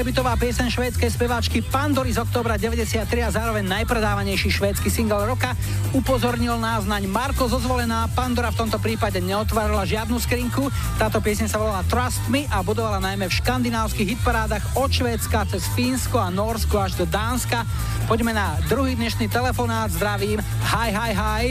Debitová 0.00 0.32
pieseň 0.32 0.72
švédskej 0.72 1.12
speváčky 1.12 1.60
Pandory 1.60 2.16
z 2.16 2.24
oktobra 2.24 2.56
93 2.56 3.04
a 3.20 3.28
zároveň 3.36 3.68
najpredávanejší 3.68 4.48
švédsky 4.48 4.88
single 4.88 5.28
roka. 5.28 5.52
Upozornil 5.92 6.56
nás 6.56 6.88
naň 6.88 7.04
Marko 7.04 7.44
Zozvolená. 7.52 8.08
Pandora 8.16 8.48
v 8.48 8.64
tomto 8.64 8.80
prípade 8.80 9.20
neotvárala 9.20 9.84
žiadnu 9.84 10.16
skrinku. 10.16 10.72
Táto 10.96 11.20
pieseň 11.20 11.52
sa 11.52 11.60
volala 11.60 11.84
Trust 11.84 12.16
Me 12.32 12.48
a 12.48 12.64
budovala 12.64 12.96
najmä 12.96 13.28
v 13.28 13.36
škandinávskych 13.44 14.16
hitparádach 14.16 14.64
od 14.72 14.88
Švédska 14.88 15.44
cez 15.52 15.68
Fínsko 15.76 16.16
a 16.16 16.32
Norsko 16.32 16.80
až 16.80 16.96
do 16.96 17.04
Dánska. 17.04 17.68
Poďme 18.08 18.32
na 18.32 18.56
druhý 18.72 18.96
dnešný 18.96 19.28
telefonát. 19.28 19.92
Zdravím. 19.92 20.40
Hi, 20.80 20.96
hi, 20.96 21.12
hi. 21.12 21.44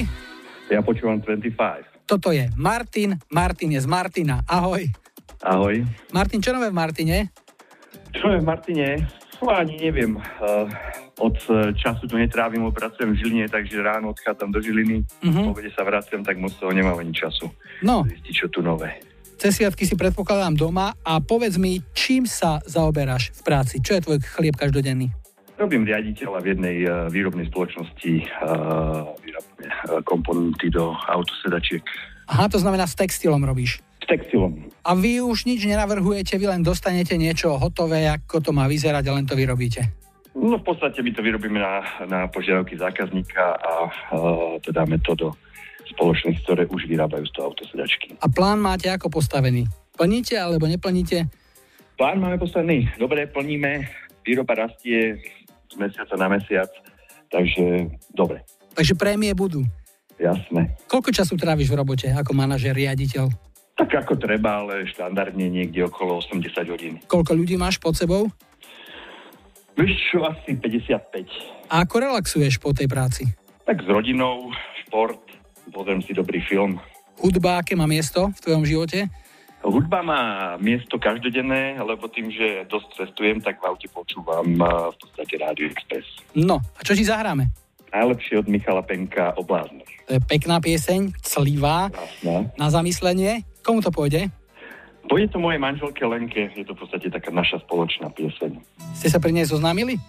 Ja 0.73 0.81
počúvam 0.81 1.21
25. 1.21 1.53
Toto 2.09 2.33
je 2.33 2.49
Martin. 2.57 3.13
Martin 3.29 3.77
je 3.77 3.85
z 3.85 3.85
Martina. 3.85 4.41
Ahoj. 4.49 4.89
Ahoj. 5.45 5.85
Martin, 6.09 6.41
čo 6.41 6.49
nové 6.49 6.73
v 6.73 6.77
Martine? 6.81 7.29
Čo 8.15 8.33
je 8.33 8.39
v 8.41 8.45
Martine? 8.45 8.87
No, 9.39 9.55
ani 9.55 9.79
neviem. 9.79 10.19
Uh, 10.19 10.67
od 11.19 11.35
uh, 11.47 11.71
času 11.71 12.07
tu 12.07 12.19
netrávim, 12.19 12.63
pracujem 12.75 13.15
v 13.15 13.19
Žiline, 13.23 13.47
takže 13.47 13.79
ráno 13.79 14.11
odchádzam 14.11 14.51
do 14.51 14.59
Žiliny, 14.59 15.07
Mhm. 15.23 15.51
po 15.51 15.59
sa 15.71 15.83
vraciam, 15.87 16.21
tak 16.23 16.35
moc 16.39 16.51
toho 16.59 16.71
nemám 16.75 16.99
ani 16.99 17.15
času. 17.15 17.47
No. 17.83 18.03
Zistiť, 18.03 18.33
čo 18.35 18.47
tu 18.51 18.59
nové. 18.59 18.99
Cez 19.39 19.55
sviatky 19.55 19.87
si 19.87 19.95
predpokladám 19.95 20.51
doma 20.59 20.91
a 20.99 21.23
povedz 21.23 21.55
mi, 21.55 21.79
čím 21.95 22.27
sa 22.27 22.59
zaoberáš 22.67 23.31
v 23.39 23.41
práci? 23.47 23.79
Čo 23.79 23.95
je 23.95 24.03
tvoj 24.03 24.19
chlieb 24.19 24.59
každodenný? 24.59 25.15
Robím 25.55 25.87
riaditeľa 25.87 26.39
v 26.43 26.47
jednej 26.55 26.77
uh, 26.83 27.07
výrobnej 27.07 27.47
spoločnosti, 27.47 28.13
uh, 28.43 29.07
výrobné 29.23 29.65
uh, 29.67 30.03
komponenty 30.03 30.67
do 30.67 30.91
autosedačiek. 30.91 31.83
Aha, 32.27 32.51
to 32.51 32.59
znamená 32.59 32.83
s 32.83 32.99
textilom 32.99 33.39
robíš. 33.43 33.79
Textilom. 34.09 34.65
A 34.81 34.97
vy 34.97 35.21
už 35.21 35.45
nič 35.45 35.69
nenavrhujete, 35.69 36.41
vy 36.41 36.49
len 36.49 36.65
dostanete 36.65 37.13
niečo 37.13 37.53
hotové, 37.61 38.09
ako 38.09 38.41
to 38.41 38.49
má 38.49 38.65
vyzerať 38.65 39.05
a 39.05 39.13
len 39.13 39.29
to 39.29 39.37
vyrobíte. 39.37 39.85
No 40.33 40.57
v 40.57 40.65
podstate 40.65 41.05
my 41.05 41.13
to 41.13 41.21
vyrobíme 41.21 41.61
na, 41.61 41.85
na 42.09 42.19
požiadavky 42.25 42.73
zákazníka 42.73 43.53
a 43.59 43.71
uh, 43.85 44.57
to 44.65 44.73
dáme 44.73 44.97
to 45.05 45.13
do 45.13 45.29
spoločných, 45.93 46.41
ktoré 46.41 46.65
už 46.69 46.89
vyrábajú 46.89 47.25
z 47.29 47.33
toho 47.37 47.53
autosedačky. 47.53 48.17
A 48.17 48.25
plán 48.29 48.57
máte 48.57 48.89
ako 48.89 49.13
postavený? 49.13 49.69
Plníte 49.93 50.37
alebo 50.41 50.65
neplníte? 50.65 51.29
Plán 51.99 52.17
máme 52.17 52.39
postavený. 52.39 52.89
Dobre, 52.97 53.29
plníme. 53.29 53.89
Výroba 54.25 54.55
rastie 54.55 55.19
z 55.69 55.75
mesiaca 55.77 56.15
na 56.17 56.31
mesiac. 56.33 56.69
Takže 57.29 57.93
dobre, 58.09 58.41
Takže 58.73 58.95
prémie 58.97 59.29
budú. 59.37 59.61
jasné. 60.17 60.73
Koľko 60.89 61.13
času 61.13 61.37
tráviš 61.37 61.69
v 61.69 61.77
robote 61.77 62.07
ako 62.09 62.31
manažer, 62.33 62.73
riaditeľ? 62.73 63.48
Tak 63.79 63.95
ako 63.95 64.19
treba, 64.19 64.59
ale 64.59 64.83
štandardne 64.91 65.47
niekde 65.47 65.87
okolo 65.87 66.19
80 66.19 66.51
hodín. 66.67 66.99
Koľko 67.07 67.31
ľudí 67.31 67.55
máš 67.55 67.79
pod 67.79 67.95
sebou? 67.95 68.27
Vieš 69.79 69.95
čo, 70.11 70.27
asi 70.27 70.59
55. 70.59 71.71
A 71.71 71.87
ako 71.87 71.95
relaxuješ 72.03 72.59
po 72.59 72.75
tej 72.75 72.91
práci? 72.91 73.23
Tak 73.63 73.79
s 73.79 73.87
rodinou, 73.87 74.51
šport, 74.83 75.23
pozriem 75.71 76.03
si 76.03 76.11
dobrý 76.11 76.43
film. 76.43 76.75
Hudba, 77.23 77.63
aké 77.63 77.79
má 77.79 77.87
miesto 77.87 78.27
v 78.35 78.39
tvojom 78.43 78.67
živote? 78.67 79.07
Hudba 79.63 80.03
má 80.03 80.21
miesto 80.59 80.99
každodenné, 80.99 81.79
lebo 81.79 82.11
tým, 82.11 82.31
že 82.31 82.67
dosť 82.67 82.87
cestujem, 82.99 83.39
tak 83.39 83.63
v 83.63 83.71
aute 83.71 83.87
počúvam 83.91 84.43
v 84.91 84.95
podstate 84.99 85.39
Rádio 85.39 85.71
Express. 85.71 86.07
No, 86.35 86.59
a 86.59 86.79
čo 86.83 86.95
ti 86.95 87.07
zahráme? 87.07 87.47
Najlepšie 87.95 88.43
od 88.43 88.47
Michala 88.51 88.83
Penka 88.83 89.35
o 89.35 89.43
bláznoch. 89.43 89.87
To 90.07 90.15
je 90.15 90.21
pekná 90.27 90.59
pieseň, 90.63 91.15
clivá, 91.23 91.91
na 92.55 92.67
zamyslenie. 92.67 93.47
Komu 93.69 93.85
to 93.85 93.93
pôjde? 93.93 94.33
Pôjde 95.05 95.29
to 95.29 95.37
mojej 95.37 95.61
manželke 95.61 96.01
Lenke, 96.01 96.49
je 96.57 96.65
to 96.65 96.73
v 96.73 96.81
podstate 96.81 97.13
taká 97.13 97.29
naša 97.29 97.61
spoločná 97.61 98.09
pieseň. 98.09 98.57
Ste 98.97 99.13
sa 99.13 99.21
pri 99.21 99.29
nej 99.29 99.45
zoznámili? 99.45 100.01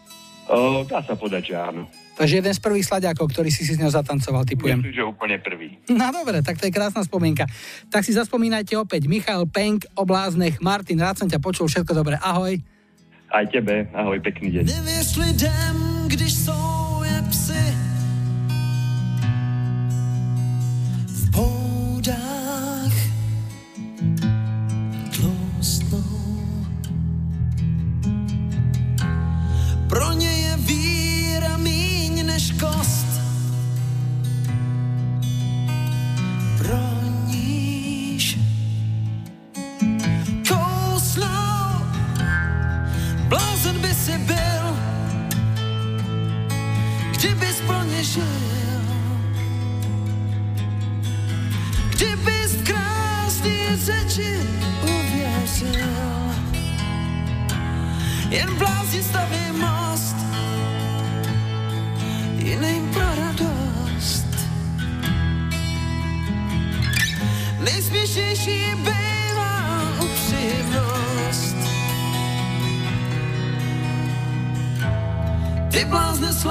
O, 0.49 0.81
dá 0.89 1.05
sa 1.05 1.13
povedať, 1.13 1.53
že 1.53 1.61
áno. 1.61 1.85
Takže 2.17 2.41
jeden 2.41 2.55
z 2.57 2.61
prvých 2.61 2.89
sladiakov, 2.89 3.29
ktorý 3.29 3.53
si 3.53 3.69
si 3.69 3.77
s 3.77 3.81
ňou 3.81 3.93
zatancoval, 3.93 4.49
typujem. 4.49 4.81
Myslím, 4.81 4.97
že 4.97 5.05
úplne 5.05 5.37
prvý. 5.37 5.77
No 5.93 6.09
dobre, 6.09 6.41
tak 6.41 6.57
to 6.57 6.69
je 6.69 6.73
krásna 6.73 7.05
spomienka. 7.05 7.45
Tak 7.93 8.01
si 8.01 8.17
zaspomínajte 8.17 8.81
opäť. 8.81 9.05
Michal 9.13 9.45
Penk 9.45 9.85
o 9.93 10.09
bláznech. 10.09 10.57
Martin, 10.65 10.97
rád 10.97 11.21
som 11.21 11.29
ťa 11.29 11.37
počul, 11.37 11.69
všetko 11.69 11.93
dobré. 11.93 12.17
Ahoj. 12.17 12.57
Aj 13.29 13.45
tebe, 13.45 13.93
ahoj, 13.93 14.25
pekný 14.25 14.57
deň. 14.57 14.65
Nevěř 14.73 15.09
lidem, 15.21 15.77
když 16.09 16.33
jsou 16.49 16.90
Pro 29.91 30.13
ně 30.13 30.33
je 30.33 30.57
víra 30.57 31.57
míň 31.57 32.27
než 32.27 32.53
kost. 32.61 33.07
Pro 36.59 36.79
níž 37.27 38.39
kousnou 40.49 41.83
Blázen 43.29 43.79
by 43.79 43.95
si 43.95 44.19
byl, 44.19 44.77
kdybys 47.19 47.61
plně 47.67 48.05
žil. 48.05 48.25
Kdybys 51.91 52.55
v 52.55 52.65
krásný 52.65 53.59
řeči 53.77 54.37
uvěřil. 54.83 55.91
Jen 58.31 58.55
blázni 58.59 59.03
staví 59.03 59.50
Nejsměšnější 68.11 68.75
bývá 68.75 69.83
upřímnost. 70.03 71.57
Ty 75.71 75.85
blázne 75.85 76.33
s 76.33 76.45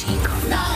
Julom 0.00 0.16
Viršíkom. 0.16 0.69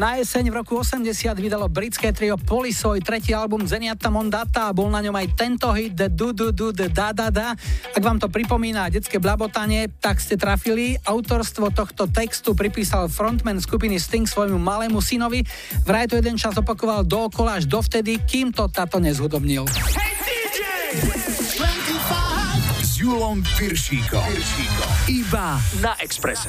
Na 0.00 0.16
jeseň 0.16 0.48
v 0.48 0.64
roku 0.64 0.80
80 0.80 1.12
vydalo 1.36 1.68
britské 1.68 2.08
trio 2.08 2.40
Police 2.40 2.80
svoj 2.80 3.04
tretí 3.04 3.36
album 3.36 3.68
Zeniata 3.68 4.08
Mondata 4.08 4.72
a 4.72 4.72
bol 4.72 4.88
na 4.88 5.04
ňom 5.04 5.12
aj 5.12 5.36
tento 5.36 5.68
hit 5.76 5.92
The 5.92 6.08
Du 6.08 6.32
Du 6.32 6.56
Du 6.56 6.72
The 6.72 6.88
Da 6.88 7.12
Da 7.12 7.28
Da. 7.28 7.52
Ak 7.92 8.00
vám 8.00 8.16
to 8.16 8.32
pripomína 8.32 8.88
detské 8.88 9.20
blabotanie, 9.20 9.92
tak 10.00 10.24
ste 10.24 10.40
trafili. 10.40 10.96
Autorstvo 11.04 11.68
tohto 11.68 12.08
textu 12.08 12.56
pripísal 12.56 13.12
frontman 13.12 13.60
skupiny 13.60 14.00
Sting 14.00 14.24
svojmu 14.24 14.56
malému 14.56 15.04
synovi. 15.04 15.44
Vraj 15.84 16.08
to 16.08 16.16
jeden 16.16 16.40
čas 16.40 16.56
opakoval 16.56 17.04
dookola 17.04 17.60
až 17.60 17.68
dovtedy, 17.68 18.24
kým 18.24 18.56
to 18.56 18.72
táto 18.72 19.04
nezhudobnil. 19.04 19.68
S 22.80 22.96
Julom 22.96 23.44
Piršíkom. 23.60 24.32
Iba 25.12 25.60
na 25.84 25.92
Exprese. 26.00 26.48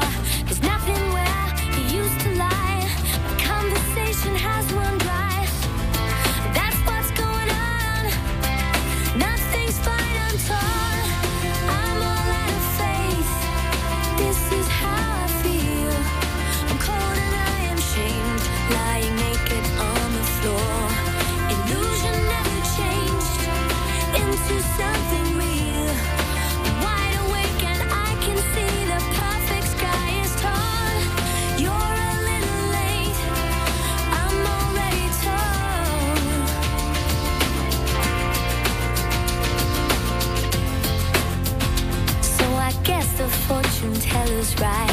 Fortune 43.81 44.01
teller's 44.01 44.55
right. 44.59 44.91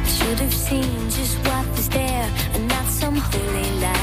I 0.00 0.06
should 0.06 0.40
have 0.40 0.54
seen 0.54 1.10
just 1.10 1.38
what 1.46 1.68
was 1.70 1.88
there 1.88 2.30
and 2.54 2.68
not 2.68 2.86
some 2.86 3.16
holy 3.16 3.80
light. 3.80 3.93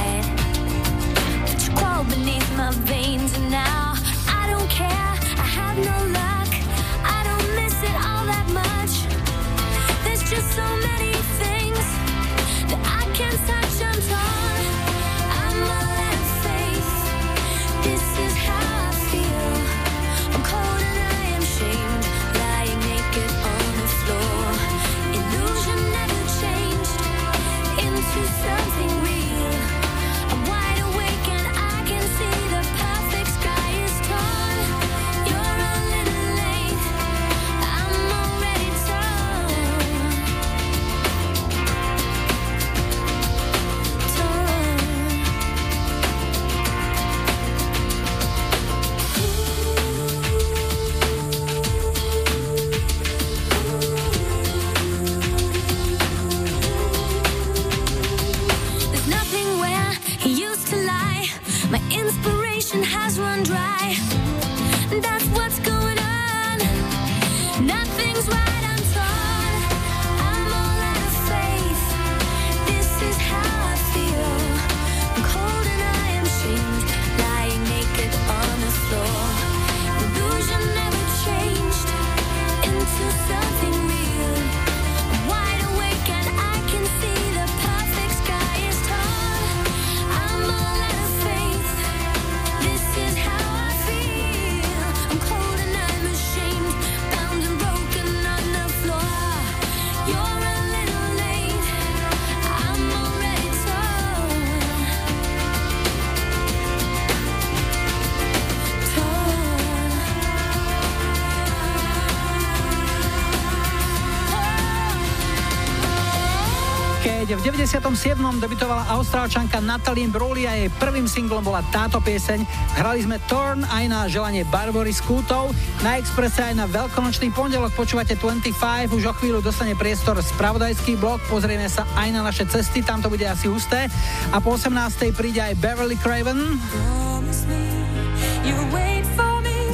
27. 117.92 118.40
debitovala 118.40 118.88
Austrálčanka 118.96 119.60
Natalie 119.60 120.08
Bruli 120.08 120.48
a 120.48 120.56
jej 120.56 120.72
prvým 120.80 121.12
singlom 121.12 121.44
bola 121.44 121.60
táto 121.76 122.00
pieseň. 122.00 122.40
Hrali 122.80 123.04
sme 123.04 123.20
Torn 123.28 123.68
aj 123.68 123.84
na 123.92 124.08
želanie 124.08 124.48
Barbory 124.48 124.96
Skútov, 124.96 125.52
na 125.84 126.00
Expresse 126.00 126.40
aj 126.40 126.56
na 126.56 126.72
veľkonočný 126.72 127.36
pondelok 127.36 127.76
počúvate 127.76 128.16
25, 128.16 128.96
už 128.96 129.04
o 129.12 129.14
chvíľu 129.20 129.44
dostane 129.44 129.76
priestor 129.76 130.16
spravodajský 130.24 130.96
blok, 131.04 131.20
pozrieme 131.28 131.68
sa 131.68 131.84
aj 132.00 132.16
na 132.16 132.24
naše 132.24 132.48
cesty, 132.48 132.80
tam 132.80 133.04
to 133.04 133.12
bude 133.12 133.28
asi 133.28 133.52
husté. 133.52 133.92
A 134.32 134.40
po 134.40 134.56
18. 134.56 135.12
príde 135.12 135.44
aj 135.44 135.60
Beverly 135.60 136.00
Craven. 136.00 136.40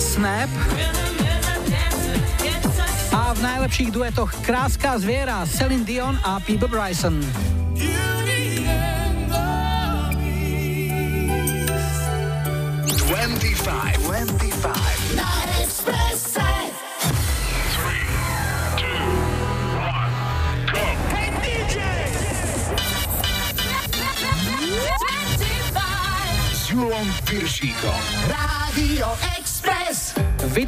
Snap. 0.01 0.49
A 3.13 3.21
v 3.29 3.39
najlepších 3.45 3.93
duetoch 3.93 4.33
Kráska 4.41 4.97
zviera 4.97 5.45
Celine 5.45 5.85
Dion 5.85 6.17
a 6.25 6.41
Peebe 6.41 6.65
Bryson. 6.65 7.21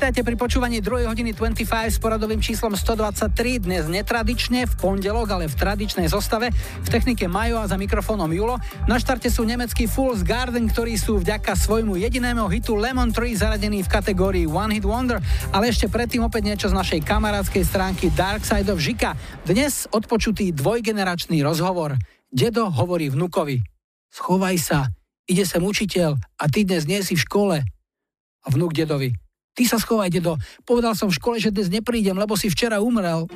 Vítajte 0.10 0.26
pri 0.26 0.41
počúvaní 0.41 0.82
2. 0.82 1.05
hodiny 1.05 1.38
25 1.38 1.70
s 1.70 2.01
poradovým 2.01 2.41
číslom 2.41 2.74
123. 2.74 3.30
Dnes 3.62 3.86
netradične, 3.86 4.66
v 4.66 4.74
pondelok, 4.74 5.38
ale 5.38 5.45
v 5.45 5.53
tradičnej 5.53 6.10
zostave. 6.10 6.49
V 6.82 6.88
technike 6.89 7.30
Majo 7.30 7.62
a 7.62 7.70
za 7.70 7.78
mikrofónom 7.78 8.26
Julo. 8.34 8.57
Na 8.89 8.97
štarte 8.97 9.30
sú 9.30 9.45
nemecký 9.45 9.86
Fools 9.86 10.26
Garden, 10.26 10.66
ktorí 10.66 10.97
sú 10.97 11.22
vďaka 11.22 11.53
svojmu 11.53 11.93
jedinému 12.01 12.41
hitu 12.49 12.74
Lemon 12.74 13.14
Tree 13.14 13.38
zaradení 13.38 13.86
v 13.86 13.93
kategórii 13.93 14.49
One 14.49 14.82
Hit 14.82 14.89
Wonder. 14.89 15.22
Ale 15.53 15.70
ešte 15.70 15.86
predtým 15.86 16.26
opäť 16.26 16.41
niečo 16.41 16.74
z 16.74 16.78
našej 16.82 17.05
kamarádskej 17.05 17.62
stránky 17.70 18.10
Dark 18.10 18.41
Side 18.41 18.74
of 18.74 18.82
Žika. 18.82 19.14
Dnes 19.45 19.86
odpočutý 19.93 20.49
dvojgeneračný 20.57 21.38
rozhovor. 21.45 21.93
Dedo 22.34 22.66
hovorí 22.74 23.14
vnukovi. 23.14 23.62
Schovaj 24.10 24.57
sa, 24.57 24.89
ide 25.30 25.45
sem 25.45 25.62
učiteľ 25.62 26.18
a 26.41 26.49
ty 26.49 26.66
dnes 26.66 26.89
nie 26.89 26.97
si 27.05 27.14
v 27.14 27.22
škole. 27.22 27.57
A 28.41 28.47
vnuk 28.49 28.74
dedovi. 28.74 29.29
Ty 29.56 29.64
sa 29.66 29.78
schovaj, 29.82 30.10
dedo. 30.14 30.38
Povedal 30.64 30.95
som 30.95 31.10
v 31.10 31.18
škole, 31.18 31.38
že 31.41 31.52
dnes 31.52 31.68
neprídem, 31.72 32.16
lebo 32.16 32.38
si 32.38 32.47
včera 32.47 32.80
umrel. 32.80 33.28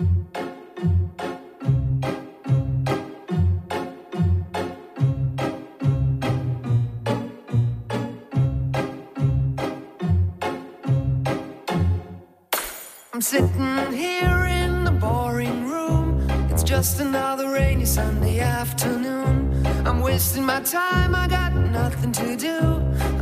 Sitting 13.23 13.87
here 13.95 14.51
in 14.51 14.83
the 14.83 14.91
boring 14.91 15.63
room. 15.63 16.19
It's 16.51 16.61
just 16.61 16.99
another 16.99 17.55
rainy 17.55 17.87
Sunday 17.87 18.43
afternoon. 18.43 19.47
I'm 19.87 20.03
wasting 20.03 20.43
my 20.43 20.59
time, 20.59 21.15
I 21.15 21.31
got 21.31 21.55
nothing 21.55 22.11
to 22.19 22.35
do. 22.35 22.83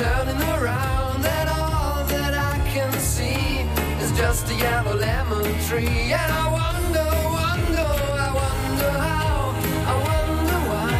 turning, 0.00 0.42
around. 0.56 1.22
And 1.26 1.48
all 1.50 2.04
that 2.14 2.32
I 2.32 2.56
can 2.72 2.90
see 3.14 3.68
is 4.02 4.10
just 4.16 4.48
a 4.50 4.54
yellow 4.54 4.96
lemon 4.96 5.44
tree. 5.68 6.04
And 6.20 6.30
I 6.42 6.46
wonder, 6.60 7.08
wonder, 7.40 7.90
I 8.26 8.30
wonder 8.42 8.90
how, 9.06 9.52
I 9.92 9.94
wonder 10.08 10.60
why. 10.70 10.90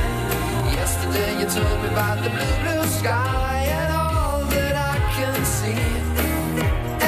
Yesterday 0.80 1.30
you 1.40 1.46
told 1.56 1.76
me 1.82 1.88
about 1.96 2.18
the 2.24 2.30
blue, 2.36 2.56
blue 2.64 2.84
sky. 3.00 3.64
And 3.80 3.90
all 4.02 4.44
that 4.54 4.76
I 4.92 4.96
can 5.16 5.36
see. 5.58 5.82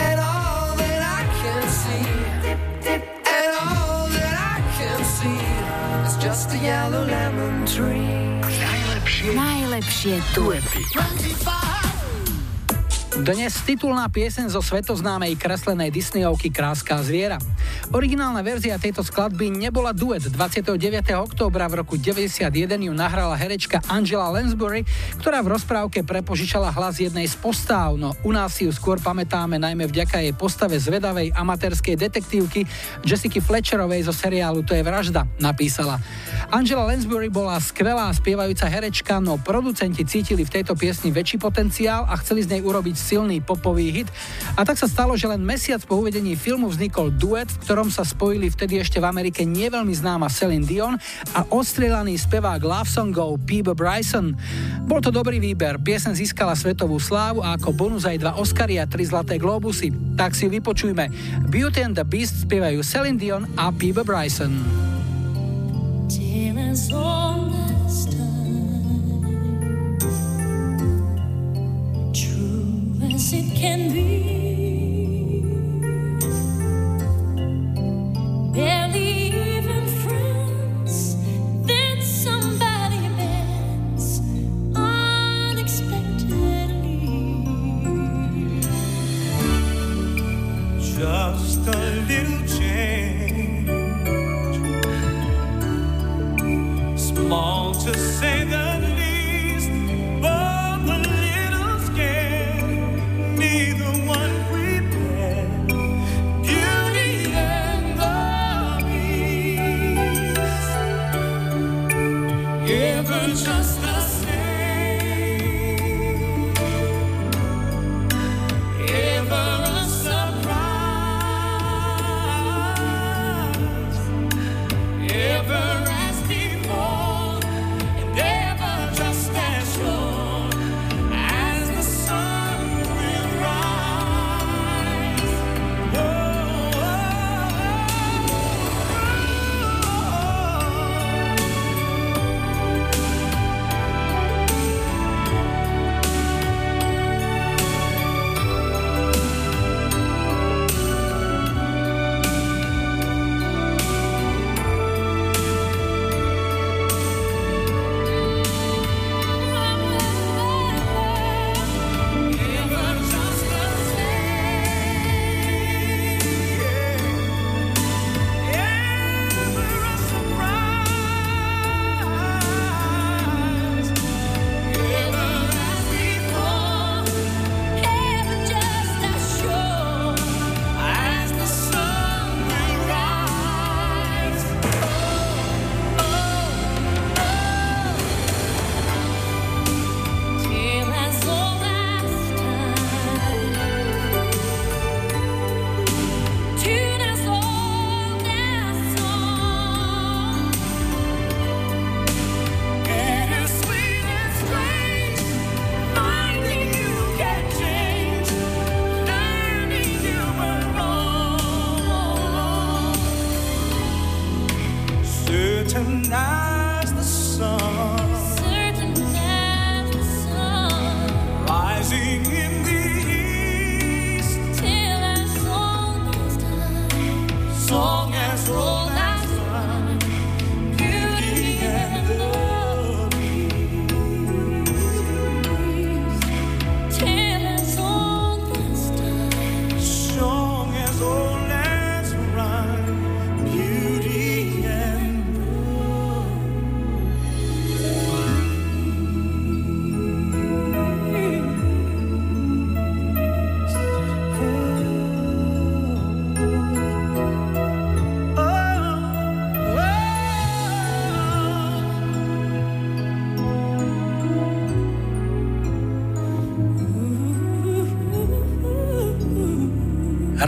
And 0.05 0.19
all 0.31 0.75
that 0.83 1.03
I 1.19 1.23
can 1.43 1.63
see. 1.81 2.07
And 3.37 3.53
all 3.67 4.09
that 4.17 4.37
I 4.55 4.59
can 4.79 4.99
see 5.17 5.43
is 6.09 6.17
just 6.25 6.55
a 6.55 6.59
yellow 6.59 7.05
lemon 7.05 7.67
tree. 7.67 8.32
Najlepšie 9.23 10.19
duety. 10.35 10.83
Dnes 13.13 13.53
titulná 13.69 14.09
pieseň 14.09 14.49
zo 14.49 14.65
svetoznámej 14.65 15.37
kreslenej 15.37 15.93
Disneyovky 15.93 16.49
Kráska 16.49 16.97
zviera. 17.05 17.37
Originálna 17.93 18.41
verzia 18.41 18.81
tejto 18.81 19.05
skladby 19.05 19.53
nebola 19.53 19.93
duet. 19.93 20.25
29. 20.33 20.81
októbra 21.21 21.69
v 21.69 21.85
roku 21.85 22.01
91 22.01 22.49
ju 22.73 22.93
nahrala 22.97 23.37
herečka 23.37 23.85
Angela 23.85 24.33
Lansbury, 24.33 24.89
ktorá 25.21 25.45
v 25.45 25.53
rozprávke 25.53 26.01
prepožičala 26.01 26.73
hlas 26.73 27.05
jednej 27.05 27.29
z 27.29 27.37
postáv, 27.37 28.01
no 28.01 28.17
u 28.25 28.33
nás 28.33 28.57
ju 28.57 28.73
skôr 28.73 28.97
pamätáme 28.97 29.61
najmä 29.61 29.93
vďaka 29.93 30.25
jej 30.25 30.33
postave 30.33 30.81
zvedavej 30.81 31.37
amatérskej 31.37 32.01
detektívky 32.01 32.65
Jessica 33.05 33.45
Fletcherovej 33.45 34.09
zo 34.09 34.17
seriálu 34.17 34.65
To 34.65 34.73
je 34.73 34.81
vražda, 34.81 35.29
napísala. 35.37 36.01
Angela 36.49 36.89
Lansbury 36.89 37.29
bola 37.29 37.61
skvelá 37.61 38.09
spievajúca 38.17 38.73
herečka, 38.73 39.21
no 39.21 39.37
producenti 39.37 40.01
cítili 40.01 40.49
v 40.49 40.53
tejto 40.61 40.73
piesni 40.73 41.13
väčší 41.13 41.37
potenciál 41.37 42.09
a 42.09 42.17
chceli 42.17 42.49
z 42.49 42.57
nej 42.57 42.65
urobiť 42.65 43.02
silný 43.03 43.43
popový 43.43 43.91
hit. 43.91 44.09
A 44.55 44.63
tak 44.63 44.79
sa 44.79 44.87
stalo, 44.87 45.19
že 45.19 45.27
len 45.27 45.43
mesiac 45.43 45.83
po 45.83 45.99
uvedení 45.99 46.39
filmu 46.39 46.71
vznikol 46.71 47.11
duet, 47.11 47.51
v 47.51 47.61
ktorom 47.67 47.91
sa 47.91 48.07
spojili 48.07 48.47
vtedy 48.47 48.79
ešte 48.79 49.03
v 49.03 49.11
Amerike 49.11 49.43
neveľmi 49.43 49.91
známa 49.91 50.31
Celine 50.31 50.63
Dion 50.63 50.95
a 51.35 51.41
ostrelaný 51.51 52.15
spevák 52.15 52.63
love 52.63 52.87
songov 52.87 53.43
Peebe 53.43 53.75
Bryson. 53.75 54.39
Bol 54.87 55.03
to 55.03 55.11
dobrý 55.11 55.43
výber, 55.43 55.83
piesen 55.83 56.15
získala 56.15 56.55
svetovú 56.55 57.03
slávu 57.03 57.43
a 57.43 57.59
ako 57.59 57.75
bonus 57.75 58.07
aj 58.07 58.23
dva 58.23 58.33
Oscary 58.39 58.79
a 58.79 58.87
tri 58.87 59.03
zlaté 59.03 59.43
globusy. 59.43 59.91
Tak 60.15 60.39
si 60.39 60.47
ju 60.47 60.55
vypočujme. 60.55 61.11
Beauty 61.51 61.83
and 61.83 61.99
the 61.99 62.07
Beast 62.07 62.47
spievajú 62.47 62.87
Celine 62.87 63.19
Dion 63.19 63.51
a 63.59 63.75
Peebe 63.75 64.07
Bryson. 64.07 64.55
Tears 66.07 66.93
as 73.15 73.33
it 73.35 73.55
can 73.55 73.93
be. 73.93 74.42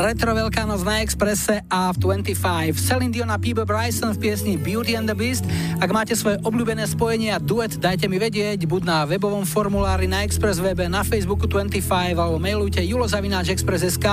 Retro 0.04 0.36
Veľká 0.36 0.68
noc 0.68 0.84
na 0.84 1.00
Expresse 1.00 1.64
a 1.72 1.88
v 1.88 1.96
25. 2.20 2.76
Celine 2.76 3.08
Dion 3.08 3.32
a 3.32 3.40
Peter 3.40 3.64
Bryson 3.64 4.12
v 4.12 4.28
piesni 4.28 4.60
Beauty 4.60 5.00
and 5.00 5.08
the 5.08 5.16
Beast. 5.16 5.48
Ak 5.80 5.88
máte 5.96 6.12
svoje 6.12 6.36
obľúbené 6.44 6.84
spojenie 6.84 7.32
a 7.32 7.40
duet, 7.40 7.80
dajte 7.80 8.04
mi 8.12 8.20
vedieť, 8.20 8.68
buď 8.68 8.82
na 8.84 9.08
webovom 9.08 9.48
formulári 9.48 10.04
na 10.04 10.20
Express 10.20 10.60
webe, 10.60 10.92
na 10.92 11.08
Facebooku 11.08 11.48
25 11.48 12.20
alebo 12.20 12.36
mailujte 12.36 12.84
julozavináčexpress.sk, 12.84 14.06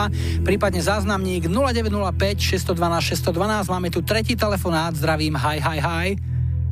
prípadne 0.48 0.80
záznamník 0.80 1.52
0905 1.52 2.72
612 2.72 3.28
612. 3.28 3.68
Máme 3.68 3.92
tu 3.92 4.00
tretí 4.00 4.39
telefonát, 4.39 4.96
zdravím, 4.96 5.36
hi, 5.36 5.60
hi, 5.60 5.80
hi. 5.84 6.08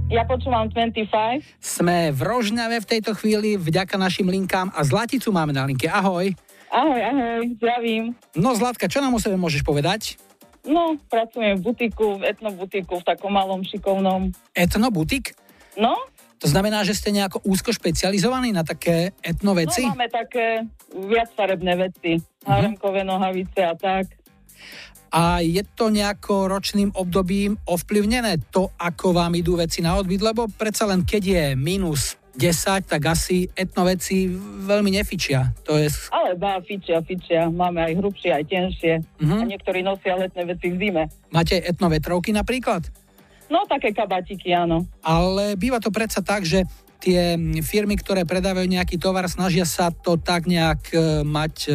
Ja 0.07 0.23
počúvam 0.23 0.71
25. 0.71 1.43
Sme 1.59 2.15
v 2.15 2.19
Rožňave 2.23 2.79
v 2.79 2.87
tejto 2.87 3.11
chvíli, 3.19 3.59
vďaka 3.59 3.99
našim 3.99 4.31
linkám 4.31 4.71
a 4.71 4.79
Zlaticu 4.87 5.35
máme 5.35 5.51
na 5.51 5.67
linke. 5.67 5.91
Ahoj. 5.91 6.31
Ahoj, 6.69 7.01
ahoj, 7.01 7.41
zdravím. 7.57 8.03
No 8.37 8.53
Zlatka, 8.53 8.85
čo 8.85 9.01
nám 9.01 9.17
o 9.17 9.19
sebe 9.21 9.35
môžeš 9.35 9.65
povedať? 9.65 10.21
No, 10.61 10.99
pracujem 11.09 11.57
v 11.57 11.65
butiku, 11.65 12.21
v 12.21 12.29
etnobutiku, 12.29 13.01
v 13.01 13.07
takom 13.07 13.33
malom 13.33 13.65
šikovnom. 13.65 14.29
Etnobutik? 14.53 15.33
No, 15.79 15.95
To 16.39 16.47
znamená, 16.47 16.85
že 16.87 16.95
ste 16.95 17.11
nejako 17.11 17.41
úzko 17.43 17.73
špecializovaní 17.73 18.53
na 18.53 18.63
také 18.63 19.11
etno 19.19 19.51
veci? 19.57 19.83
no 19.83 19.91
máme 19.91 20.07
také 20.07 20.63
viac 20.93 21.33
farebné 21.35 21.75
veci. 21.75 22.21
Haremkové 22.45 23.03
nohavice 23.03 23.59
a 23.59 23.75
tak. 23.75 24.07
A 25.09 25.41
je 25.41 25.65
to 25.73 25.89
nejako 25.89 26.45
ročným 26.45 26.93
obdobím 26.93 27.57
ovplyvnené 27.65 28.37
to, 28.53 28.69
ako 28.77 29.17
vám 29.17 29.33
idú 29.33 29.57
veci 29.57 29.81
na 29.81 29.97
odbyt? 29.97 30.21
Lebo 30.21 30.45
predsa 30.45 30.85
len 30.85 31.01
keď 31.01 31.23
je 31.25 31.45
minus 31.57 32.18
10, 32.39 32.87
tak 32.87 33.01
asi 33.03 33.51
etno 33.51 33.83
veci 33.83 34.31
veľmi 34.63 34.95
nefičia. 34.95 35.51
To 35.67 35.75
je... 35.75 35.91
Ale 36.15 36.39
dá, 36.39 36.63
fičia, 36.63 37.03
fičia. 37.03 37.51
Máme 37.51 37.83
aj 37.83 37.99
hrubšie, 37.99 38.31
aj 38.31 38.43
tenšie. 38.47 38.93
Mhm. 39.19 39.35
A 39.35 39.43
niektorí 39.43 39.83
nosia 39.83 40.15
letné 40.15 40.47
veci 40.47 40.71
v 40.71 40.79
zime. 40.79 41.03
Máte 41.35 41.59
etno 41.59 41.91
vetrovky 41.91 42.31
napríklad? 42.31 42.87
No, 43.49 43.65
také 43.67 43.91
kabatiky, 43.91 44.53
áno. 44.55 44.85
Ale 45.03 45.57
býva 45.59 45.81
to 45.81 45.89
predsa 45.89 46.21
tak, 46.21 46.45
že 46.45 46.63
tie 47.01 47.39
firmy, 47.63 47.95
ktoré 47.95 48.27
predávajú 48.27 48.67
nejaký 48.67 48.99
tovar, 48.99 49.25
snažia 49.31 49.63
sa 49.63 49.89
to 49.89 50.19
tak 50.19 50.45
nejak 50.45 50.91
e, 50.91 51.23
mať 51.23 51.55
e, 51.65 51.73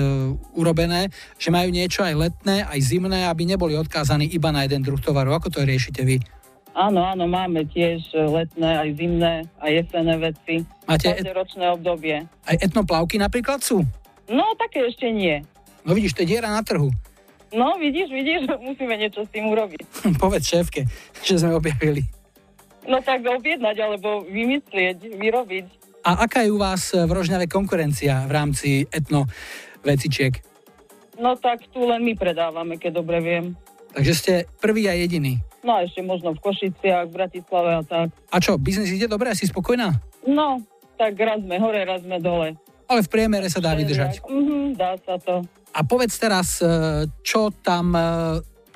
urobené, 0.55 1.09
že 1.41 1.49
majú 1.49 1.73
niečo 1.73 2.05
aj 2.05 2.15
letné, 2.15 2.63
aj 2.63 2.79
zimné, 2.85 3.25
aby 3.27 3.49
neboli 3.49 3.75
odkázaní 3.75 4.29
iba 4.31 4.53
na 4.53 4.69
jeden 4.69 4.85
druh 4.85 5.01
tovaru. 5.01 5.33
Ako 5.35 5.49
to 5.49 5.65
riešite 5.65 6.05
vy? 6.05 6.21
Áno, 6.75 7.07
áno, 7.07 7.31
máme 7.31 7.71
tiež 7.71 8.11
letné, 8.11 8.83
aj 8.83 8.89
zimné, 8.99 9.35
aj 9.63 9.71
jesenné 9.79 10.15
veci. 10.19 10.55
Máte 10.91 11.15
Každé 11.15 11.31
ročné 11.31 11.65
obdobie. 11.71 12.27
Aj 12.27 12.57
etnoplavky 12.59 13.15
napríklad 13.15 13.63
sú? 13.63 13.87
No, 14.27 14.43
také 14.59 14.91
ešte 14.91 15.07
nie. 15.15 15.47
No 15.87 15.95
vidíš, 15.95 16.19
to 16.19 16.27
je 16.27 16.35
diera 16.35 16.51
na 16.51 16.67
trhu. 16.67 16.91
No, 17.55 17.79
vidíš, 17.79 18.11
vidíš, 18.11 18.51
musíme 18.67 18.99
niečo 18.99 19.23
s 19.23 19.31
tým 19.31 19.55
urobiť. 19.55 19.87
Povedz 20.23 20.51
šéfke, 20.51 20.83
že 21.23 21.39
sme 21.39 21.55
objavili. 21.55 22.03
No 22.85 22.99
tak 23.01 23.23
objednať, 23.23 23.77
alebo 23.81 24.27
vymyslieť, 24.27 25.17
vyrobiť. 25.17 25.67
A 26.05 26.29
aká 26.29 26.45
je 26.45 26.53
u 26.53 26.61
vás 26.61 26.93
v 26.93 27.09
Rožňave 27.09 27.49
konkurencia 27.49 28.29
v 28.29 28.33
rámci 28.35 28.69
etno 28.93 29.25
vecičiek? 29.81 30.37
No 31.17 31.39
tak 31.39 31.65
tu 31.73 31.87
len 31.87 32.05
my 32.05 32.13
predávame, 32.13 32.77
keď 32.77 33.01
dobre 33.01 33.23
viem. 33.25 33.57
Takže 33.95 34.13
ste 34.13 34.33
prvý 34.61 34.91
a 34.91 34.93
jediný. 34.99 35.41
No 35.65 35.81
a 35.81 35.89
ešte 35.89 36.05
možno 36.05 36.37
v 36.37 36.45
Košiciach, 36.45 37.09
v 37.09 37.13
Bratislave 37.17 37.71
a 37.81 37.83
tak. 37.83 38.13
A 38.29 38.37
čo, 38.37 38.61
biznis 38.61 38.93
ide 38.93 39.09
dobre? 39.09 39.33
Si 39.33 39.49
spokojná? 39.49 39.97
No, 40.29 40.61
tak 41.01 41.17
raz 41.17 41.41
sme 41.41 41.57
hore, 41.57 41.89
raz 41.89 42.05
sme 42.05 42.21
dole. 42.21 42.53
Ale 42.85 43.01
v 43.01 43.09
priemere 43.09 43.49
sa 43.49 43.65
dá 43.65 43.73
vydržať. 43.73 44.21
Mhm, 44.29 44.77
dá 44.77 45.01
sa 45.01 45.17
to. 45.17 45.41
A 45.75 45.81
povedz 45.83 46.21
teraz, 46.21 46.61
e, 46.61 46.69
čo 47.25 47.49
tam 47.65 47.97
e, 47.97 48.05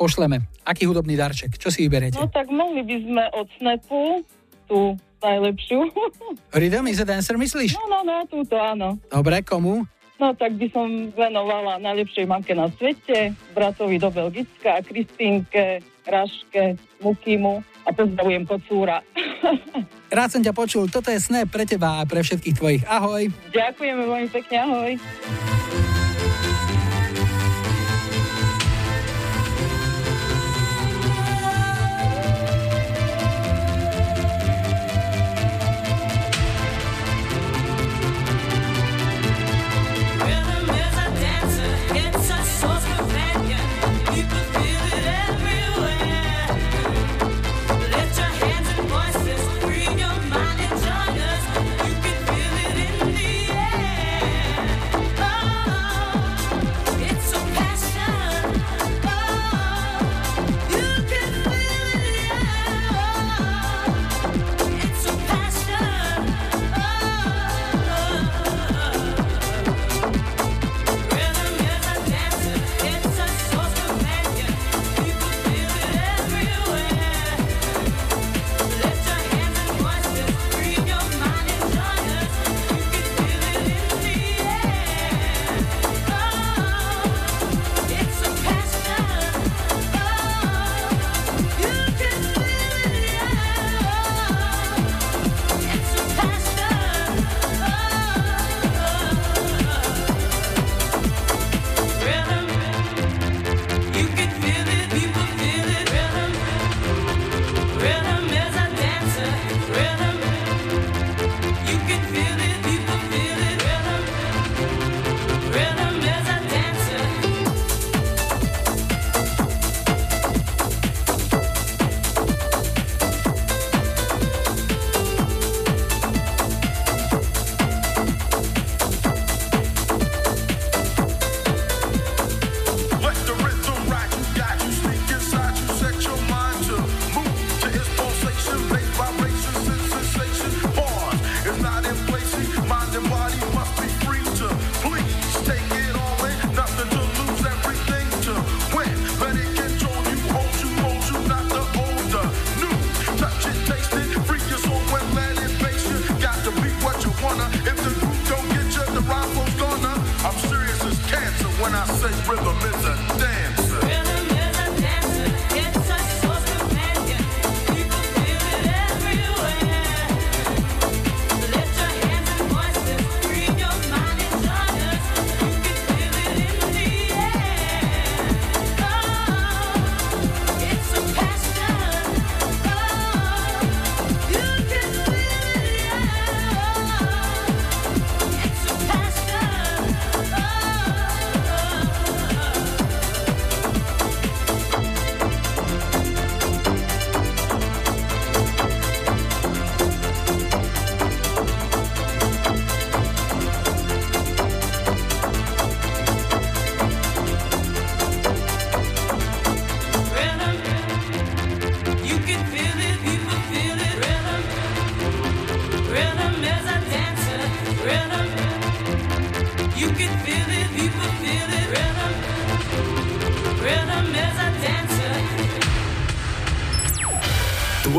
pošleme? 0.00 0.48
Aký 0.64 0.88
hudobný 0.88 1.14
darček? 1.14 1.60
Čo 1.60 1.68
si 1.68 1.84
vyberiete? 1.84 2.16
No 2.16 2.26
tak 2.26 2.48
mohli 2.48 2.82
by 2.82 2.96
sme 3.04 3.24
od 3.36 3.46
Snapu 3.60 4.24
tú 4.64 4.96
najlepšiu. 5.20 5.78
Rhythm 6.58 6.88
is 6.88 7.04
a 7.04 7.06
Dancer, 7.06 7.36
myslíš? 7.36 7.76
No, 7.76 7.84
no, 7.86 7.98
no, 8.02 8.16
túto 8.26 8.56
áno. 8.56 8.96
Dobre, 9.12 9.44
komu? 9.44 9.84
No 10.18 10.34
tak 10.34 10.58
by 10.58 10.66
som 10.74 11.14
venovala 11.14 11.78
najlepšej 11.78 12.26
mamke 12.26 12.50
na 12.50 12.66
svete, 12.74 13.38
bratovi 13.54 14.02
do 14.02 14.10
Belgicka, 14.10 14.82
Kristínke, 14.82 15.78
Raške, 16.02 16.74
Mukimu 16.98 17.62
a 17.86 17.94
pozdravujem 17.94 18.42
kocúra. 18.42 18.98
Rád 20.18 20.28
som 20.34 20.42
ťa 20.42 20.50
počul, 20.50 20.90
toto 20.90 21.14
je 21.14 21.22
sne 21.22 21.46
pre 21.46 21.62
teba 21.62 22.02
a 22.02 22.08
pre 22.08 22.26
všetkých 22.26 22.56
tvojich. 22.58 22.82
Ahoj. 22.90 23.30
Ďakujeme 23.54 24.02
veľmi 24.10 24.28
pekne, 24.34 24.56
ahoj. 24.66 24.90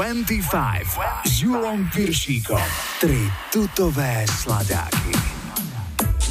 25 0.10 1.22
s 1.22 1.45
Julom 1.45 1.86
Piršíkom. 1.93 2.57
Tri 2.97 3.30
tutové 3.53 4.26
sladáky. 4.26 5.14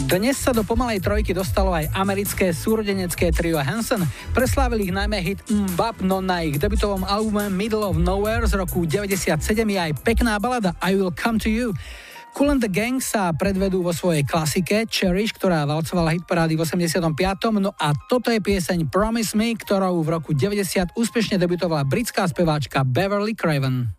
Dnes 0.02 0.34
sa 0.34 0.50
do 0.50 0.66
pomalej 0.66 0.98
trojky 0.98 1.30
dostalo 1.30 1.70
aj 1.70 1.86
americké 1.94 2.50
súrodenecké 2.50 3.30
trio 3.30 3.62
Hanson. 3.62 4.02
Preslávili 4.34 4.90
ich 4.90 4.94
najmä 4.94 5.22
hit 5.22 5.38
Mbap, 5.46 6.02
no 6.02 6.18
na 6.18 6.42
ich 6.42 6.58
debutovom 6.58 7.06
albume 7.06 7.54
Middle 7.54 7.86
of 7.86 8.02
Nowhere 8.02 8.50
z 8.50 8.58
roku 8.58 8.82
97 8.82 9.46
je 9.46 9.78
aj 9.78 9.94
pekná 10.02 10.42
balada 10.42 10.74
I 10.82 10.98
Will 10.98 11.14
Come 11.14 11.38
To 11.38 11.46
You. 11.46 11.70
Cool 12.38 12.54
and 12.54 12.62
the 12.62 12.70
Gang 12.70 13.02
sa 13.02 13.34
predvedú 13.34 13.82
vo 13.82 13.90
svojej 13.90 14.22
klasike 14.22 14.86
Cherish, 14.86 15.34
ktorá 15.34 15.66
valcovala 15.66 16.14
hitparády 16.14 16.54
v 16.54 16.62
85. 16.62 17.10
No 17.58 17.74
a 17.74 17.90
toto 18.06 18.30
je 18.30 18.38
pieseň 18.38 18.86
Promise 18.86 19.34
Me, 19.34 19.58
ktorou 19.58 20.06
v 20.06 20.14
roku 20.14 20.30
90 20.30 20.94
úspešne 20.94 21.34
debutovala 21.34 21.82
britská 21.82 22.30
speváčka 22.30 22.86
Beverly 22.86 23.34
Craven. 23.34 23.97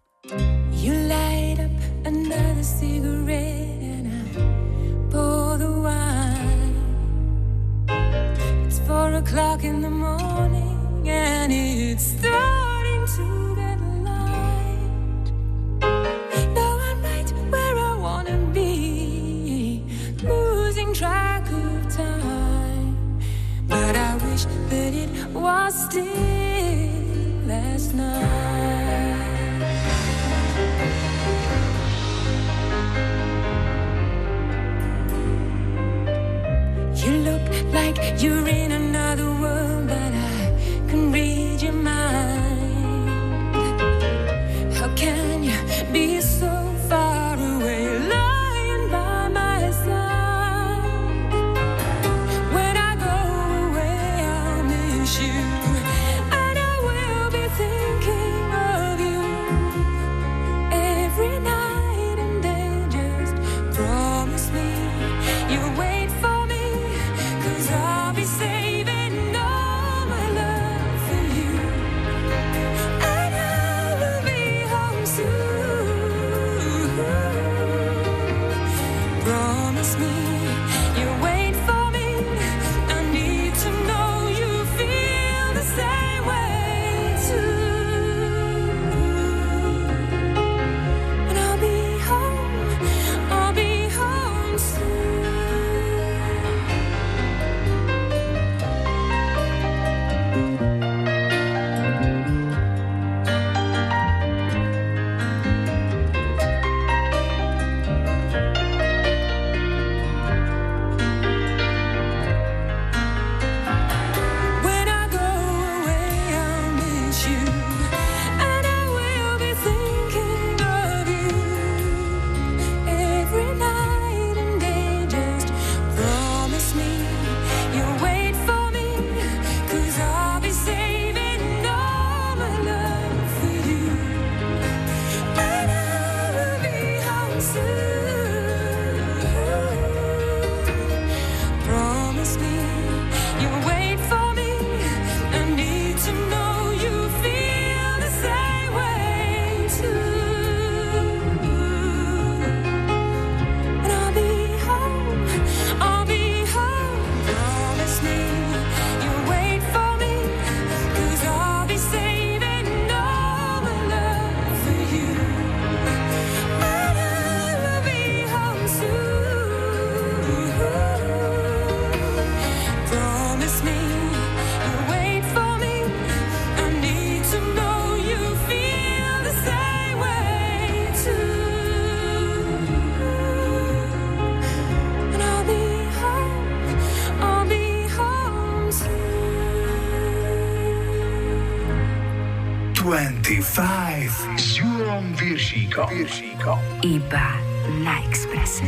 25 193.40 194.36
s 194.36 194.60
Julom 194.60 195.16
Viršíkom. 195.16 195.88
Viršíkom. 195.88 196.60
Iba 196.84 197.40
na 197.80 198.04
Expresse. 198.04 198.68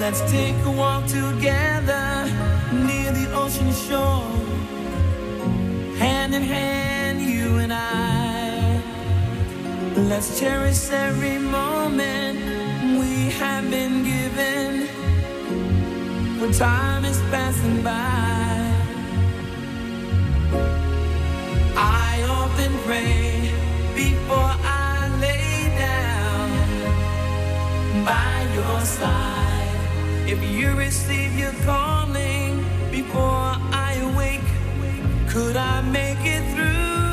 Let's 0.00 0.24
take 0.32 0.56
a 0.64 0.72
walk 0.72 1.04
together 1.12 2.24
near 2.72 3.12
the 3.12 3.28
ocean 3.36 3.68
shore. 3.68 4.24
Hand 6.00 6.32
in 6.32 6.40
hand, 6.40 6.81
Let's 10.14 10.38
cherish 10.38 10.90
every 10.90 11.38
moment 11.38 12.38
we 13.00 13.30
have 13.40 13.70
been 13.70 14.04
given. 14.04 14.86
When 16.38 16.52
time 16.52 17.06
is 17.06 17.18
passing 17.30 17.82
by, 17.82 18.60
I 21.74 22.22
often 22.28 22.72
pray 22.84 23.50
before 23.96 24.52
I 24.62 25.08
lay 25.18 25.72
down 25.80 26.48
by 28.04 28.34
your 28.54 28.80
side. 28.82 30.28
If 30.28 30.42
you 30.44 30.74
receive 30.74 31.38
your 31.38 31.54
calling 31.64 32.62
before 32.90 33.56
I 33.88 33.94
awake, 34.12 34.50
could 35.26 35.56
I 35.56 35.80
make 35.80 36.20
it 36.20 36.44
through 36.54 37.11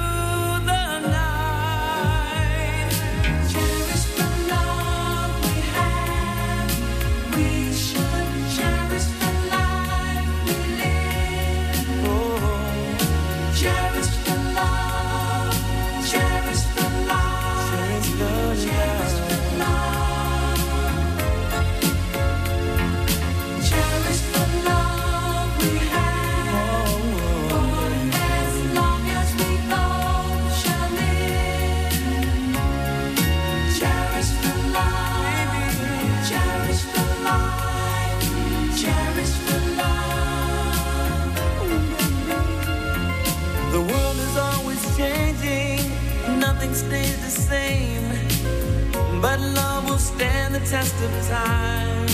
the 50.60 50.66
test 50.66 50.96
of 51.04 51.12
time. 51.28 52.08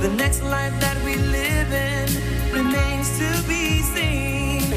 The 0.00 0.08
next 0.16 0.42
life 0.42 0.78
that 0.80 0.96
we 1.04 1.16
live 1.16 1.72
in 1.72 2.08
remains 2.52 3.18
to 3.18 3.48
be 3.48 3.82
seen. 3.82 4.70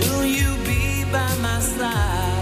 Will 0.00 0.24
you 0.24 0.56
be 0.64 1.04
by 1.10 1.34
my 1.42 1.60
side? 1.60 2.35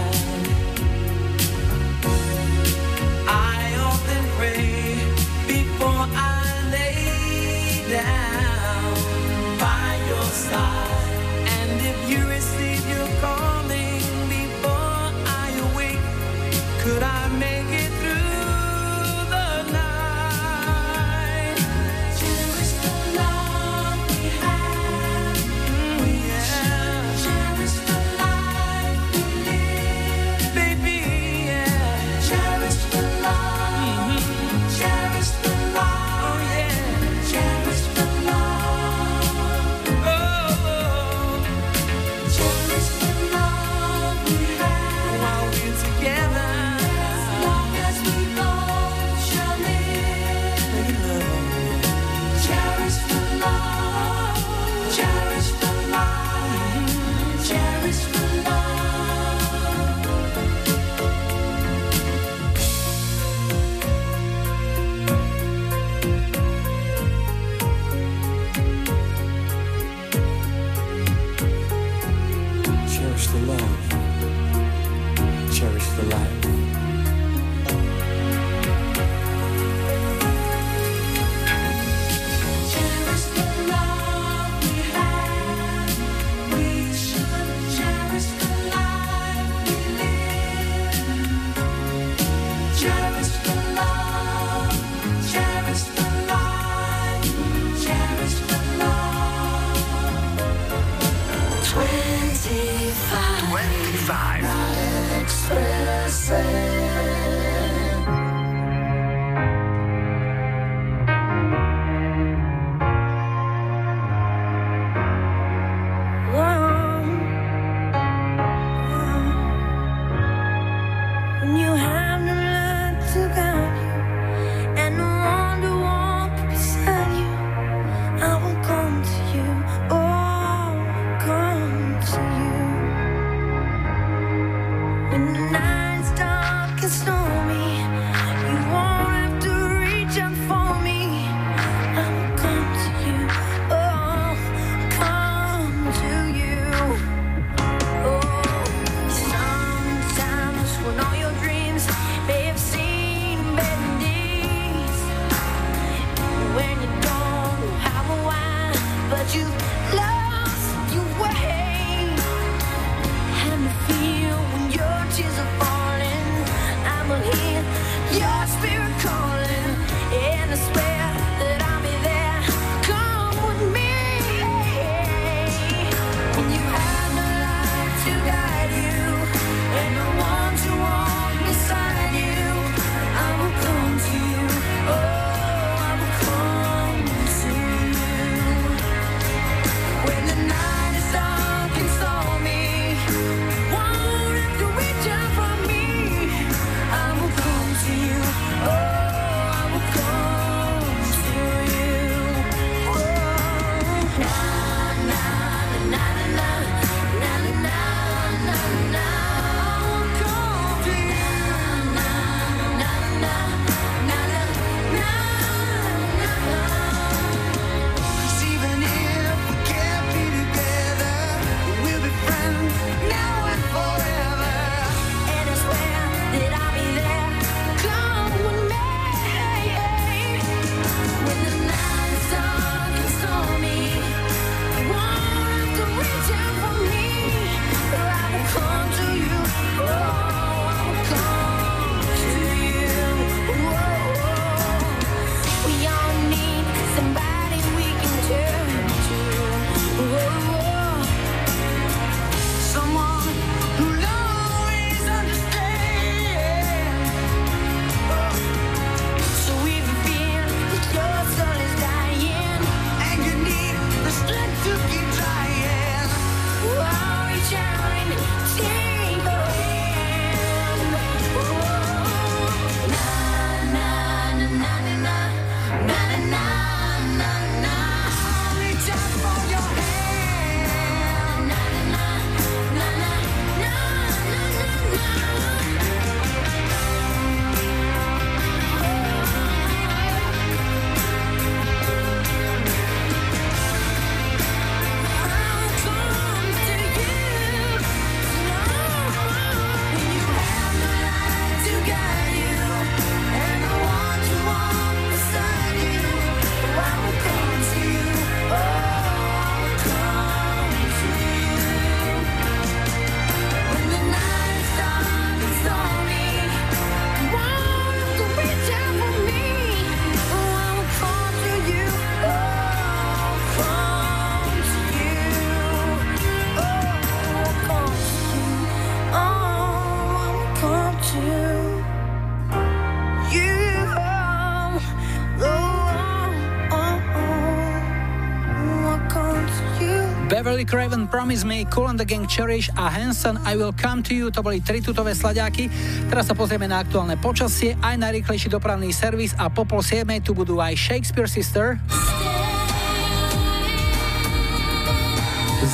Beverly 340.55 340.71
Craven, 340.71 341.03
Promise 341.11 341.43
Me, 341.43 341.67
Cool 341.67 341.91
and 341.91 341.99
the 341.99 342.07
Gang 342.07 342.23
Cherish 342.31 342.71
a 342.79 342.87
Hanson 342.87 343.35
I 343.43 343.59
Will 343.59 343.75
Come 343.75 343.99
to 344.07 344.15
You, 344.15 344.31
to 344.31 344.39
boli 344.39 344.63
tri 344.63 344.79
tutové 344.79 345.11
slaďáky. 345.11 345.67
Teraz 346.07 346.31
sa 346.31 346.33
pozrieme 346.33 346.63
na 346.63 346.79
aktuálne 346.79 347.19
počasie, 347.19 347.75
aj 347.83 347.99
najrýchlejší 347.99 348.47
dopravný 348.47 348.87
servis 348.95 349.35
a 349.35 349.51
po 349.51 349.67
pol 349.67 349.83
siedmej 349.83 350.23
tu 350.23 350.31
budú 350.31 350.63
aj 350.63 350.79
Shakespeare 350.79 351.27
Sister. 351.27 351.75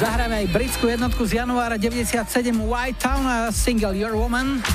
Zahráme 0.02 0.42
aj 0.42 0.46
britskú 0.50 0.90
jednotku 0.90 1.30
z 1.30 1.46
januára 1.46 1.78
97 1.78 2.26
White 2.50 2.98
Town 2.98 3.22
a 3.30 3.54
single 3.54 3.94
Your 3.94 4.18
Woman. 4.18 4.66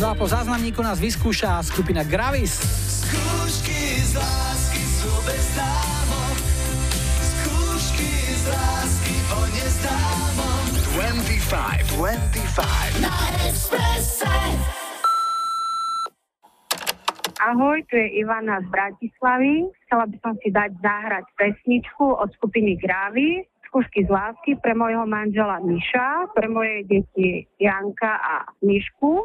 No 0.00 0.08
a 0.08 0.16
po 0.16 0.24
záznamníku 0.24 0.80
nás 0.80 0.96
vyskúša 0.96 1.60
skupina 1.68 2.00
Gravis. 2.00 2.79
25, 11.50 11.98
25. 11.98 13.02
Na 13.02 13.10
Expresse. 13.42 14.30
Ahoj, 17.42 17.82
tu 17.90 17.98
je 17.98 18.22
Ivana 18.22 18.62
z 18.62 18.70
Bratislavy. 18.70 19.66
Chcela 19.82 20.06
by 20.06 20.16
som 20.22 20.38
si 20.38 20.54
dať 20.54 20.78
zahrať 20.78 21.26
pesničku 21.34 22.06
od 22.22 22.30
skupiny 22.38 22.78
Gravy. 22.78 23.42
Skúšky 23.66 24.06
z 24.06 24.10
lásky 24.14 24.62
pre 24.62 24.78
môjho 24.78 25.02
manžela 25.10 25.58
Miša, 25.58 26.30
pre 26.38 26.46
moje 26.46 26.86
deti 26.86 27.42
Janka 27.58 28.14
a 28.22 28.46
Mišku 28.62 29.18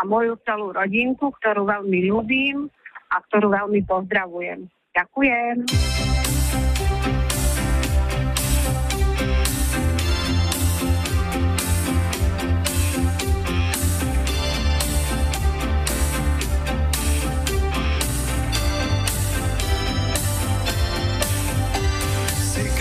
a 0.00 0.08
moju 0.08 0.40
celú 0.48 0.72
rodinku, 0.72 1.28
ktorú 1.28 1.68
veľmi 1.68 2.08
ľúbim 2.08 2.72
a 3.12 3.20
ktorú 3.28 3.52
veľmi 3.52 3.84
pozdravujem. 3.84 4.64
Ďakujem. 4.96 5.68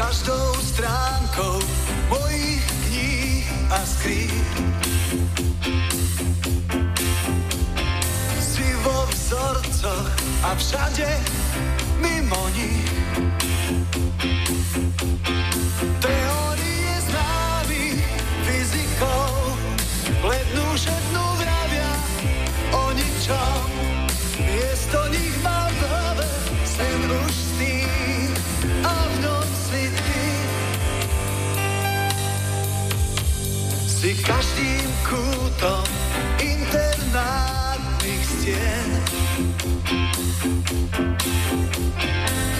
Každou 0.05 0.53
stránkou 0.61 1.59
mojich 2.09 2.61
kníh 2.85 3.49
a 3.73 3.81
skrýn. 3.85 4.45
Si 8.37 8.69
vo 8.85 9.09
vzorcoch 9.09 10.13
a 10.45 10.53
všade 10.53 11.09
mimo 11.97 12.37
nich. 12.53 12.85
Teórie 15.97 16.95
známych 17.09 18.05
fyzikou 18.45 19.33
lednú 20.21 20.65
všetnú 20.77 21.23
vravia 21.41 21.91
o 22.77 22.93
ničom. 22.93 23.74
Si 34.05 34.13
každým 34.21 34.85
kútom 35.01 35.81
internátnych 36.37 38.21
stien. 38.21 38.89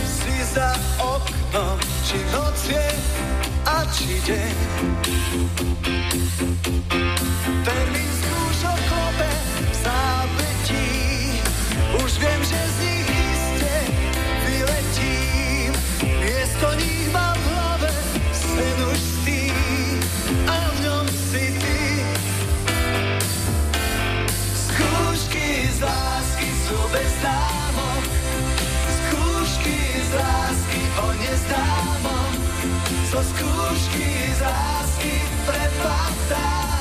Si 0.09 0.41
za 0.41 0.73
oknom, 0.97 1.77
či 2.01 2.17
noc 2.33 2.57
je 2.65 2.87
a 3.61 3.85
či 3.93 4.25
deň. 4.25 4.55
Lásky 26.65 26.73
sú 26.73 26.79
bez 26.89 27.13
námok. 27.21 28.03
Skúšky 28.89 29.77
z 30.01 30.11
lásky 30.17 30.81
o 30.97 31.07
neznámom. 31.13 32.31
Zo 33.11 33.21
skúšky 33.21 34.09
z 34.33 34.41
lásky 34.41 35.13
prepadám. 35.45 36.74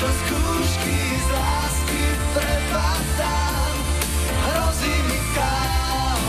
zo 0.00 0.08
skúšky 0.08 0.96
z 0.96 1.28
lásky 1.28 2.02
prepadám, 2.32 3.76
hrozí 4.48 4.96
mi 5.12 5.20
chaos. 5.36 6.24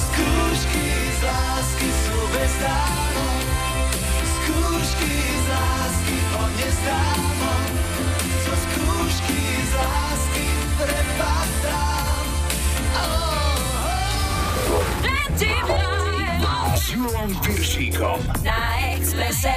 Skúšky 0.00 0.88
z 1.12 1.20
lásky 1.28 1.88
sú 1.92 2.16
bezdáno, 2.32 3.28
skúšky 4.24 5.12
z 5.12 5.46
lásky 5.52 6.16
o 6.40 6.42
nezdáno, 6.56 7.52
zo 8.40 8.54
skúšky 8.56 9.40
z 9.60 9.72
lásky 9.76 10.46
prepadám. 10.80 12.24
S 16.76 16.94
Julom 16.94 17.28
Viršíkom. 17.44 18.20
Na 18.40 18.94
Expresse. 18.94 19.52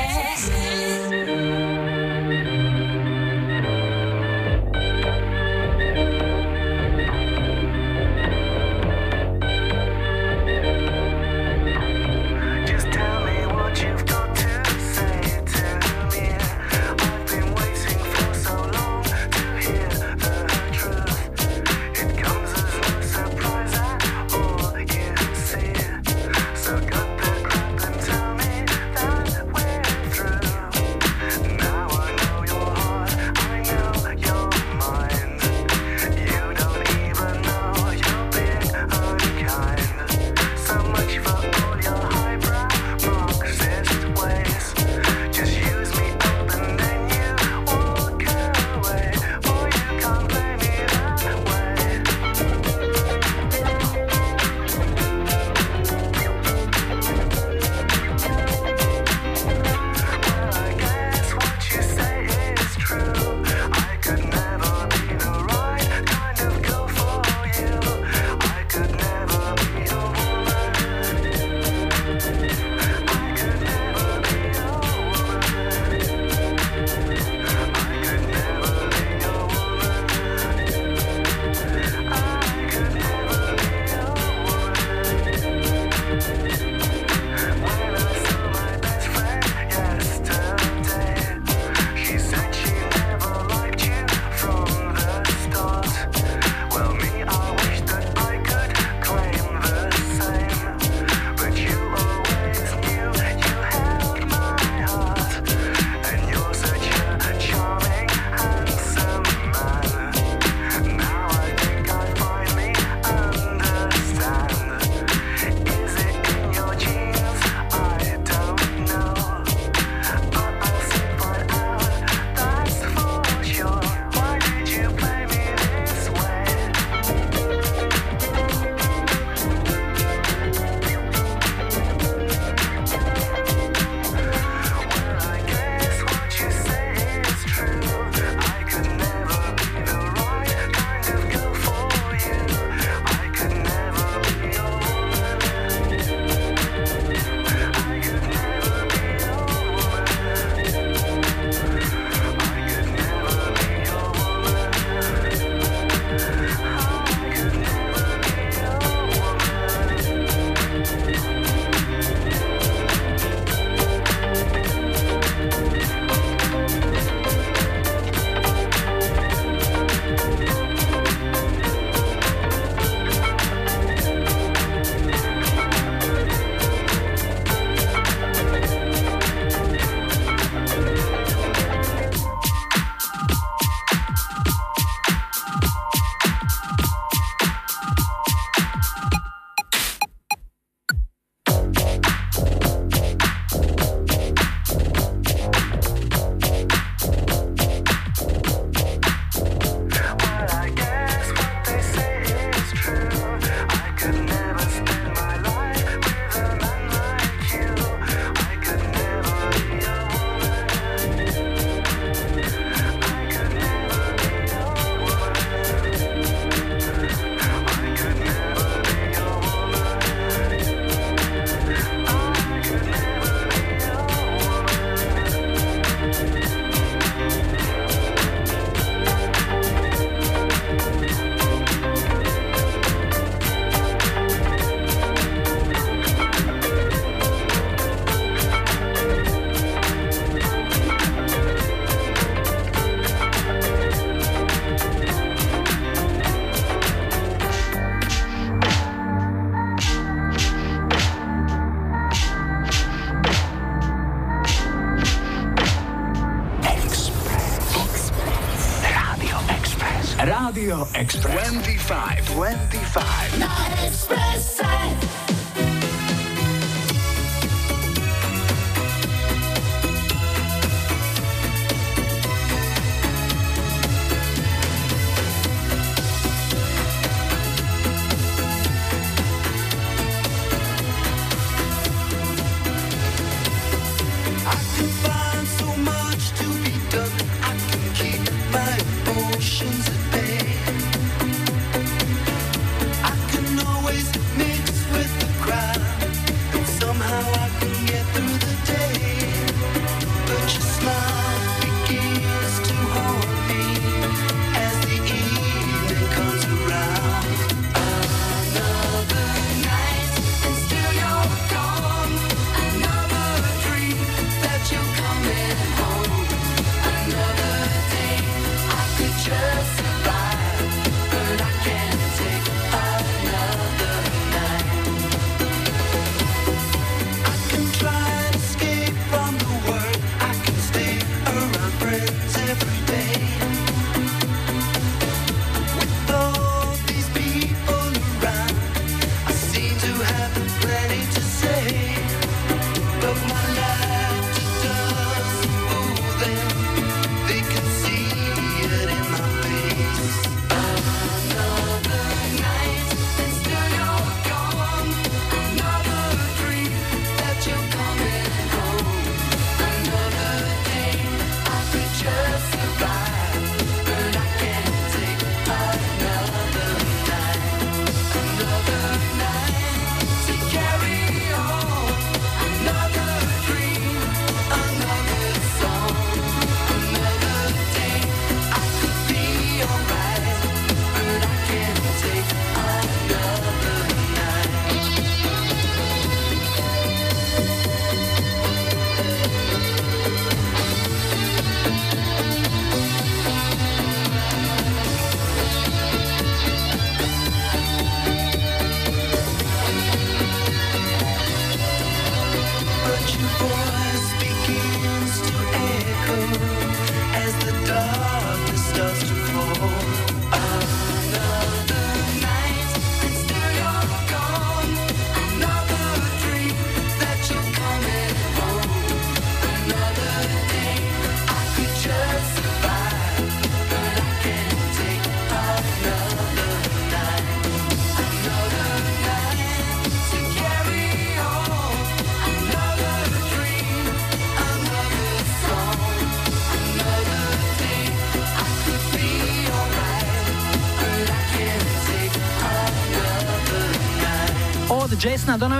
Express. 260.96 261.50
25. 261.52 262.26
25. 262.30 263.40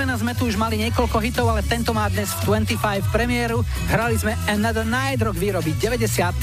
Cena 0.10 0.26
sme 0.26 0.34
tu 0.34 0.50
už 0.50 0.58
mali 0.58 0.82
niekoľko 0.82 1.22
hitov, 1.22 1.54
ale 1.54 1.62
tento 1.62 1.94
má 1.94 2.10
dnes 2.10 2.34
v 2.42 2.66
25 2.66 3.14
premiéru. 3.14 3.62
Hrali 3.94 4.18
sme 4.18 4.34
Another 4.50 4.82
Night, 4.82 5.22
rok 5.22 5.38
výroby 5.38 5.78
90. 5.78 6.34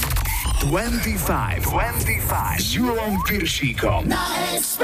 25, 0.71 1.67
25 1.67 2.63
s 2.63 2.79
Júlom 2.79 3.19
Piršíkom. 3.27 4.07
Nice. 4.07 4.76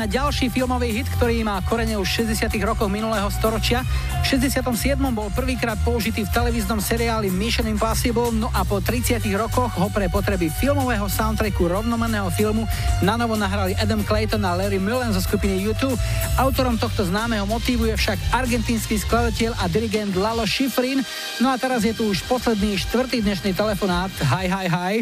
len 0.00 0.08
ďalší 0.08 0.48
filmový 0.48 0.96
hit, 0.96 1.12
ktorý 1.12 1.44
má 1.44 1.60
korene 1.60 1.92
už 2.00 2.24
60. 2.24 2.48
rokoch 2.64 2.88
minulého 2.88 3.28
storočia. 3.28 3.84
V 4.24 4.32
67. 4.32 4.96
bol 5.12 5.28
prvýkrát 5.36 5.76
použitý 5.84 6.24
v 6.24 6.32
televíznom 6.32 6.80
seriáli 6.80 7.28
Mission 7.28 7.68
Impossible, 7.68 8.32
no 8.32 8.48
a 8.56 8.64
po 8.64 8.80
30 8.80 9.20
rokoch 9.36 9.68
ho 9.76 9.92
pre 9.92 10.08
potreby 10.08 10.48
filmového 10.48 11.04
soundtracku 11.04 11.68
rovnomenného 11.68 12.32
filmu 12.32 12.64
nanovo 13.04 13.36
nahrali 13.36 13.76
Adam 13.76 14.00
Clayton 14.00 14.40
a 14.40 14.56
Larry 14.56 14.80
Mullen 14.80 15.12
zo 15.12 15.20
skupiny 15.20 15.60
YouTube. 15.60 16.00
Autorom 16.40 16.80
tohto 16.80 17.04
známeho 17.04 17.44
motívu 17.44 17.84
je 17.92 18.00
však 18.00 18.16
argentínsky 18.32 18.96
skladateľ 18.96 19.52
a 19.60 19.68
dirigent 19.68 20.16
Lalo 20.16 20.48
Schifrin. 20.48 21.04
No 21.44 21.52
a 21.52 21.60
teraz 21.60 21.84
je 21.84 21.92
tu 21.92 22.08
už 22.08 22.24
posledný 22.24 22.80
štvrtý 22.88 23.20
dnešný 23.20 23.52
telefonát. 23.52 24.08
Hi, 24.32 24.48
hi, 24.48 24.64
hi. 24.64 24.94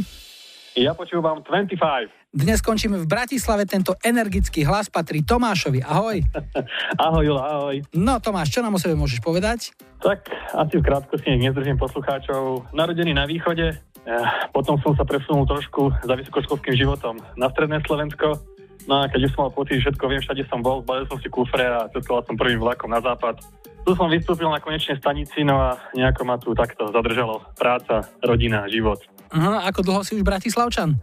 Ja 0.74 0.90
počúvam 0.90 1.46
25. 1.46 2.17
Dnes 2.28 2.60
skončíme 2.60 3.00
v 3.00 3.08
Bratislave, 3.08 3.64
tento 3.64 3.96
energický 4.04 4.60
hlas 4.68 4.92
patrí 4.92 5.24
Tomášovi. 5.24 5.80
Ahoj. 5.80 6.20
ahoj, 7.08 7.24
Jula, 7.24 7.40
ahoj. 7.56 7.76
No 7.96 8.20
Tomáš, 8.20 8.52
čo 8.52 8.60
nám 8.60 8.76
o 8.76 8.80
sebe 8.80 8.92
môžeš 9.00 9.24
povedať? 9.24 9.72
Tak 10.04 10.28
asi 10.52 10.76
v 10.76 10.84
krátkosti 10.84 11.40
nezdržím 11.40 11.80
poslucháčov. 11.80 12.68
Narodený 12.76 13.16
na 13.16 13.24
východe, 13.24 13.80
eh, 13.80 14.28
potom 14.52 14.76
som 14.84 14.92
sa 14.92 15.08
presunul 15.08 15.48
trošku 15.48 15.88
za 16.04 16.14
vysokoškolským 16.20 16.76
životom 16.76 17.16
na 17.40 17.48
stredné 17.48 17.80
Slovensko. 17.88 18.36
No 18.84 19.00
a 19.00 19.08
keď 19.08 19.24
už 19.24 19.32
som 19.32 19.48
mal 19.48 19.52
pocit, 19.56 19.80
všetko 19.80 20.04
viem, 20.12 20.20
všade 20.20 20.44
som 20.52 20.60
bol, 20.60 20.84
zbalil 20.84 21.08
som 21.08 21.16
si 21.24 21.32
kufre 21.32 21.64
a 21.64 21.88
cestoval 21.96 22.28
som 22.28 22.36
prvým 22.36 22.60
vlakom 22.60 22.92
na 22.92 23.00
západ. 23.00 23.40
Tu 23.88 23.96
som 23.96 24.04
vystúpil 24.04 24.52
na 24.52 24.60
konečnej 24.60 25.00
stanici, 25.00 25.48
no 25.48 25.56
a 25.56 25.80
nejako 25.96 26.28
ma 26.28 26.36
tu 26.36 26.52
takto 26.52 26.92
zadržalo 26.92 27.40
práca, 27.56 28.04
rodina, 28.20 28.68
život. 28.68 29.00
Aha, 29.32 29.64
ako 29.72 29.80
dlho 29.80 30.00
si 30.04 30.12
už 30.12 30.28
Bratislavčan? 30.28 31.00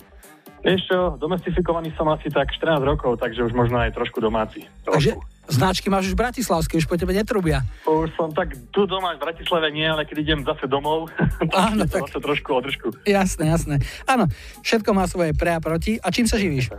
Vieš 0.65 0.81
čo, 0.89 0.97
domestifikovaný 1.21 1.93
som 1.93 2.09
asi 2.09 2.25
tak 2.33 2.49
14 2.49 2.81
rokov, 2.81 3.21
takže 3.21 3.45
už 3.45 3.53
možno 3.53 3.77
aj 3.77 3.93
trošku 3.93 4.17
domáci. 4.17 4.65
Takže 4.81 5.13
značky 5.45 5.93
máš 5.93 6.09
už 6.09 6.17
bratislavské, 6.17 6.81
už 6.81 6.89
po 6.89 6.97
tebe 6.97 7.13
netrubia. 7.13 7.61
Už 7.85 8.09
som 8.17 8.33
tak 8.33 8.57
tu 8.73 8.89
doma 8.89 9.13
v 9.13 9.21
Bratislave 9.21 9.69
nie, 9.69 9.85
ale 9.85 10.09
keď 10.09 10.17
idem 10.25 10.39
zase 10.41 10.65
domov, 10.65 11.13
tak 11.37 11.53
Áno, 11.53 11.77
Áno, 11.77 11.83
tak- 11.85 12.09
zase 12.09 12.17
trošku 12.17 12.49
održku. 12.49 12.87
Jasné, 13.05 13.53
jasné. 13.53 13.75
Áno, 14.09 14.25
všetko 14.65 14.89
má 14.97 15.05
svoje 15.05 15.37
pre 15.37 15.53
a 15.53 15.61
proti. 15.61 16.01
A 16.01 16.09
čím 16.09 16.25
sa 16.25 16.41
živíš? 16.41 16.73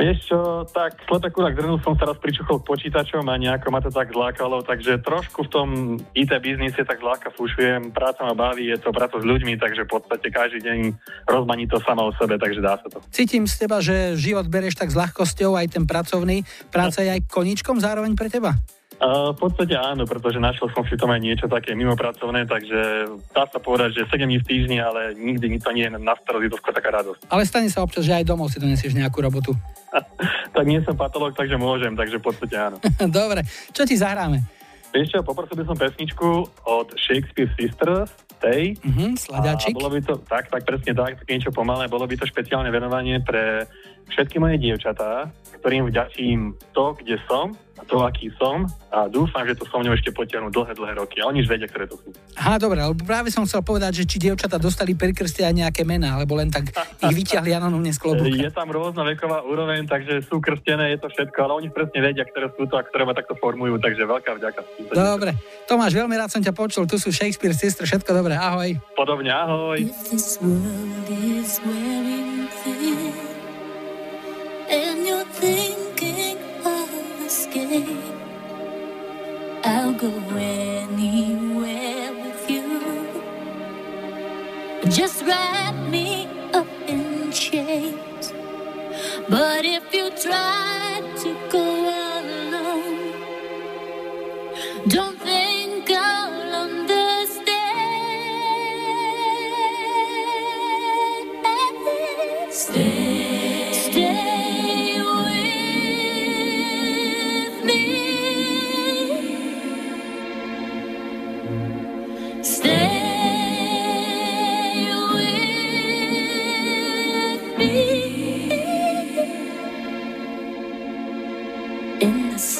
Vieš 0.00 0.18
čo, 0.32 0.38
tak 0.72 0.96
slepekúrak 1.04 1.58
zrnul 1.60 1.76
som 1.84 1.92
sa 1.98 2.08
raz 2.08 2.16
pričuchol 2.16 2.64
k 2.64 2.68
počítačom 2.72 3.20
a 3.28 3.34
nejako 3.36 3.68
ma 3.68 3.84
to 3.84 3.92
tak 3.92 4.08
zlákalo, 4.08 4.64
takže 4.64 5.02
trošku 5.04 5.44
v 5.44 5.52
tom 5.52 5.68
IT 6.16 6.32
biznise 6.40 6.80
tak 6.88 7.04
zláka 7.04 7.28
fúšujem, 7.36 7.92
práca 7.92 8.24
ma 8.24 8.32
baví, 8.32 8.72
je 8.72 8.80
to 8.80 8.96
práca 8.96 9.20
s 9.20 9.24
ľuďmi, 9.28 9.60
takže 9.60 9.84
v 9.84 9.90
podstate 9.92 10.32
každý 10.32 10.64
deň 10.64 10.78
rozmaní 11.28 11.68
to 11.68 11.76
sama 11.84 12.08
o 12.08 12.16
sebe, 12.16 12.40
takže 12.40 12.64
dá 12.64 12.80
sa 12.80 12.88
to. 12.88 13.04
Cítim 13.12 13.44
z 13.44 13.54
teba, 13.60 13.84
že 13.84 14.16
život 14.16 14.48
berieš 14.48 14.80
tak 14.80 14.88
s 14.88 14.96
ľahkosťou, 14.96 15.52
aj 15.60 15.76
ten 15.76 15.84
pracovný. 15.84 16.48
Práca 16.72 17.04
je 17.04 17.20
aj 17.20 17.28
koničkom 17.28 17.76
zároveň 17.76 18.16
pre 18.16 18.32
teba? 18.32 18.56
Uh, 19.00 19.32
v 19.32 19.48
podstate 19.48 19.72
áno, 19.80 20.04
pretože 20.04 20.36
našiel 20.36 20.68
som 20.76 20.84
si 20.84 20.92
v 20.92 21.00
tom 21.00 21.08
aj 21.08 21.24
niečo 21.24 21.48
také 21.48 21.72
mimopracovné, 21.72 22.44
takže 22.44 23.08
dá 23.32 23.48
sa 23.48 23.56
povedať, 23.56 23.96
že 23.96 24.12
7 24.12 24.28
dní 24.28 24.36
v 24.36 24.44
týždni, 24.44 24.76
ale 24.76 25.16
nikdy 25.16 25.56
mi 25.56 25.56
to 25.56 25.72
nie 25.72 25.88
je 25.88 25.96
na 25.96 26.12
starosti, 26.20 26.52
to 26.52 26.60
skôr 26.60 26.76
taká 26.76 26.92
radosť. 26.92 27.32
Ale 27.32 27.48
stane 27.48 27.72
sa 27.72 27.80
občas, 27.80 28.04
že 28.04 28.12
aj 28.12 28.28
domov 28.28 28.52
si 28.52 28.60
donesieš 28.60 28.92
nejakú 28.92 29.24
robotu. 29.24 29.56
Tak 30.50 30.66
nie 30.66 30.82
som 30.82 30.98
patológ, 30.98 31.32
takže 31.38 31.54
môžem, 31.56 31.94
takže 31.94 32.18
v 32.18 32.24
podstate 32.26 32.58
áno. 32.58 32.76
Dobre, 33.08 33.46
čo 33.70 33.86
ti 33.86 33.94
zahráme? 33.96 34.42
Vieš 34.90 35.14
čo, 35.14 35.18
poprosil 35.22 35.56
by 35.56 35.64
som 35.64 35.78
pesničku 35.78 36.28
od 36.66 36.90
Shakespeare 36.98 37.48
Sisters, 37.54 38.10
tej. 38.40 38.80
Mhm, 38.80 39.20
sladáčik. 39.20 39.76
A 39.76 39.78
bolo 39.78 39.92
by 39.92 40.00
to, 40.00 40.14
tak, 40.24 40.48
tak 40.48 40.64
presne 40.64 40.96
tak, 40.96 41.20
niečo 41.28 41.52
pomalé, 41.52 41.86
bolo 41.86 42.08
by 42.08 42.16
to 42.16 42.24
špeciálne 42.24 42.72
venovanie 42.72 43.20
pre 43.20 43.68
všetky 44.10 44.36
moje 44.42 44.58
dievčatá, 44.58 45.30
ktorým 45.60 45.88
vďačím 45.88 46.56
to, 46.72 46.96
kde 46.98 47.20
som, 47.28 47.52
a 47.80 47.82
to, 47.88 48.04
aký 48.04 48.28
som 48.36 48.68
a 48.92 49.08
dúfam, 49.08 49.40
že 49.48 49.56
to 49.56 49.64
so 49.64 49.80
mnou 49.80 49.96
ešte 49.96 50.12
potiahnu 50.12 50.52
dlhé, 50.52 50.76
dlhé 50.76 51.00
roky. 51.00 51.24
A 51.24 51.32
oni 51.32 51.40
už 51.40 51.48
vedia, 51.48 51.64
ktoré 51.64 51.88
to 51.88 51.96
sú. 51.96 52.12
Aha, 52.36 52.60
dobre, 52.60 52.76
lebo 52.84 53.00
práve 53.08 53.32
som 53.32 53.48
chcel 53.48 53.64
povedať, 53.64 54.04
že 54.04 54.04
či 54.04 54.20
dievčatá 54.20 54.60
dostali 54.60 54.92
pri 54.92 55.16
krste 55.16 55.40
aj 55.48 55.56
nejaké 55.56 55.88
mená, 55.88 56.20
alebo 56.20 56.36
len 56.36 56.52
tak 56.52 56.76
ich 56.76 57.16
vyťahli 57.24 57.56
anonúmne 57.56 57.88
z 57.88 57.96
klobúka. 57.96 58.36
Je 58.36 58.52
tam 58.52 58.68
rôzna 58.68 59.08
veková 59.08 59.40
úroveň, 59.48 59.88
takže 59.88 60.20
sú 60.28 60.44
krstené, 60.44 60.92
je 60.92 60.98
to 61.00 61.08
všetko, 61.08 61.38
ale 61.40 61.52
oni 61.64 61.68
presne 61.72 62.04
vedia, 62.04 62.28
ktoré 62.28 62.52
sú 62.52 62.68
to 62.68 62.76
a 62.76 62.84
ktoré 62.84 63.08
ma 63.08 63.16
takto 63.16 63.32
formujú, 63.40 63.80
takže 63.80 64.04
veľká 64.04 64.30
vďaka. 64.36 64.60
Dobre, 64.92 65.32
Tomáš, 65.64 65.96
veľmi 65.96 66.20
rád 66.20 66.28
som 66.28 66.44
ťa 66.44 66.52
počul, 66.52 66.84
tu 66.84 67.00
sú 67.00 67.08
Shakespeare 67.08 67.56
Sister, 67.56 67.88
všetko 67.88 68.12
dobré, 68.12 68.36
ahoj. 68.36 68.76
Podobne, 68.92 69.32
ahoj. 69.32 69.80
This 70.12 70.36
world 70.44 71.08
is 71.08 71.56
wearing 71.64 72.44
thin, 72.60 72.99
and 74.70 75.06
you're 75.06 75.24
thinking 75.24 76.38
of 76.64 76.88
escape. 77.26 78.04
I'll 79.64 79.92
go 79.92 80.12
anywhere 80.36 82.12
with 82.12 82.50
you. 82.50 82.68
Just 84.88 85.24
wrap 85.26 85.74
me 85.90 86.28
up 86.54 86.68
in 86.86 87.32
chains. 87.32 88.32
But 89.28 89.64
if 89.64 89.92
you 89.92 90.10
try 90.10 91.02
to 91.22 91.36
go 91.50 91.64
alone, 92.20 93.12
don't 94.88 95.18
think 95.20 95.90
I'll 95.90 96.54
understand. 96.66 97.58
Stay, 102.50 103.09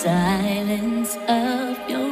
silence 0.03 1.17
of 1.29 1.91
your 1.91 2.10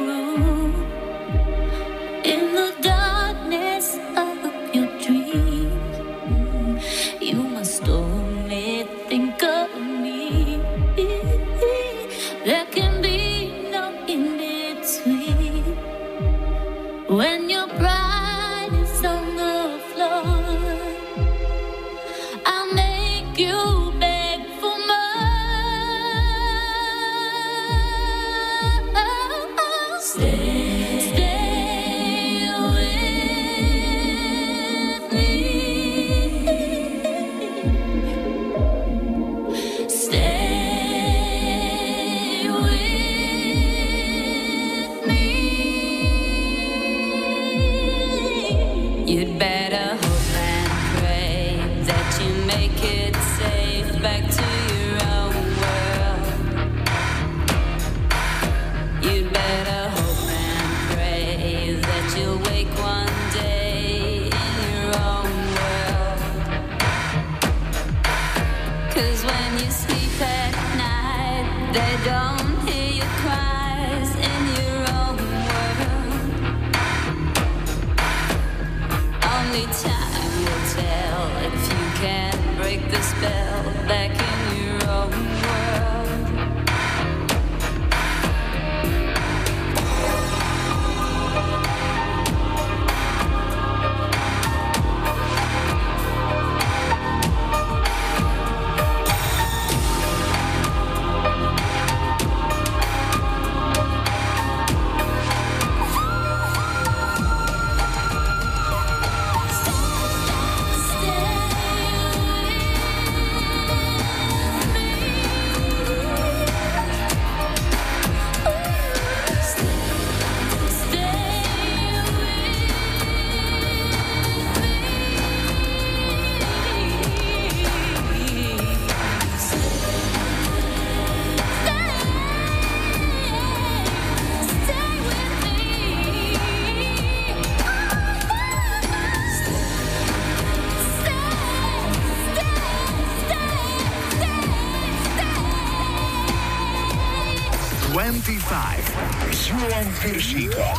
25 149.59 149.59
s 149.59 149.61
Julom 149.61 149.93
Piršíkom. 150.01 150.78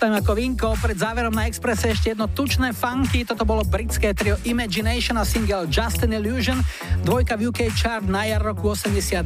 Time 0.00 0.16
ako 0.16 0.32
vinko, 0.32 0.80
pred 0.80 0.96
záverom 0.96 1.28
na 1.28 1.44
Expresse 1.44 1.92
ešte 1.92 2.16
jedno 2.16 2.24
tučné 2.24 2.72
funky, 2.72 3.20
toto 3.20 3.44
bolo 3.44 3.60
britské 3.68 4.16
trio 4.16 4.40
Imagination 4.48 5.20
a 5.20 5.28
single 5.28 5.68
Just 5.68 6.00
an 6.00 6.16
Illusion, 6.16 6.56
dvojka 7.04 7.36
v 7.36 7.52
UK 7.52 7.68
chart 7.68 8.08
na 8.08 8.24
jar 8.24 8.40
roku 8.40 8.72
82. 8.72 9.20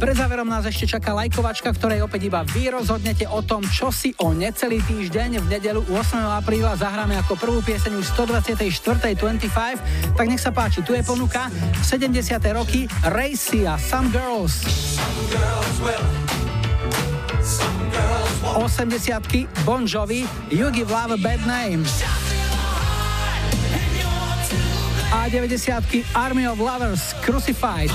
Pred 0.00 0.16
záverom 0.16 0.48
nás 0.48 0.64
ešte 0.64 0.88
čaká 0.88 1.12
lajkovačka, 1.12 1.68
ktorej 1.68 2.00
opäť 2.00 2.32
iba 2.32 2.40
vy 2.48 2.72
rozhodnete 2.72 3.28
o 3.28 3.44
tom, 3.44 3.60
čo 3.68 3.92
si 3.92 4.16
o 4.16 4.32
necelý 4.32 4.80
týždeň 4.88 5.36
v 5.36 5.46
nedelu 5.52 5.84
8. 5.84 6.40
apríla 6.40 6.80
zahráme 6.80 7.20
ako 7.20 7.36
prvú 7.36 7.60
pieseň 7.60 8.00
už 8.00 8.16
124. 8.16 9.20
25. 9.20 10.16
Tak 10.16 10.24
nech 10.24 10.40
sa 10.40 10.48
páči, 10.48 10.80
tu 10.80 10.96
je 10.96 11.04
ponuka 11.04 11.52
70. 11.84 12.16
roky 12.56 12.88
Racy 13.04 13.68
a 13.68 13.76
Some 13.76 14.08
Girls. 14.08 14.64
80 18.56 19.48
Bon 19.68 19.84
Jovi, 19.84 20.24
You 20.48 20.70
Give 20.72 20.88
Love 20.88 21.12
a 21.12 21.16
Bad 21.20 21.44
Name. 21.44 21.84
A 25.12 25.28
90 25.28 26.04
Army 26.14 26.46
of 26.48 26.58
Lovers, 26.58 27.12
Crucified. 27.20 27.92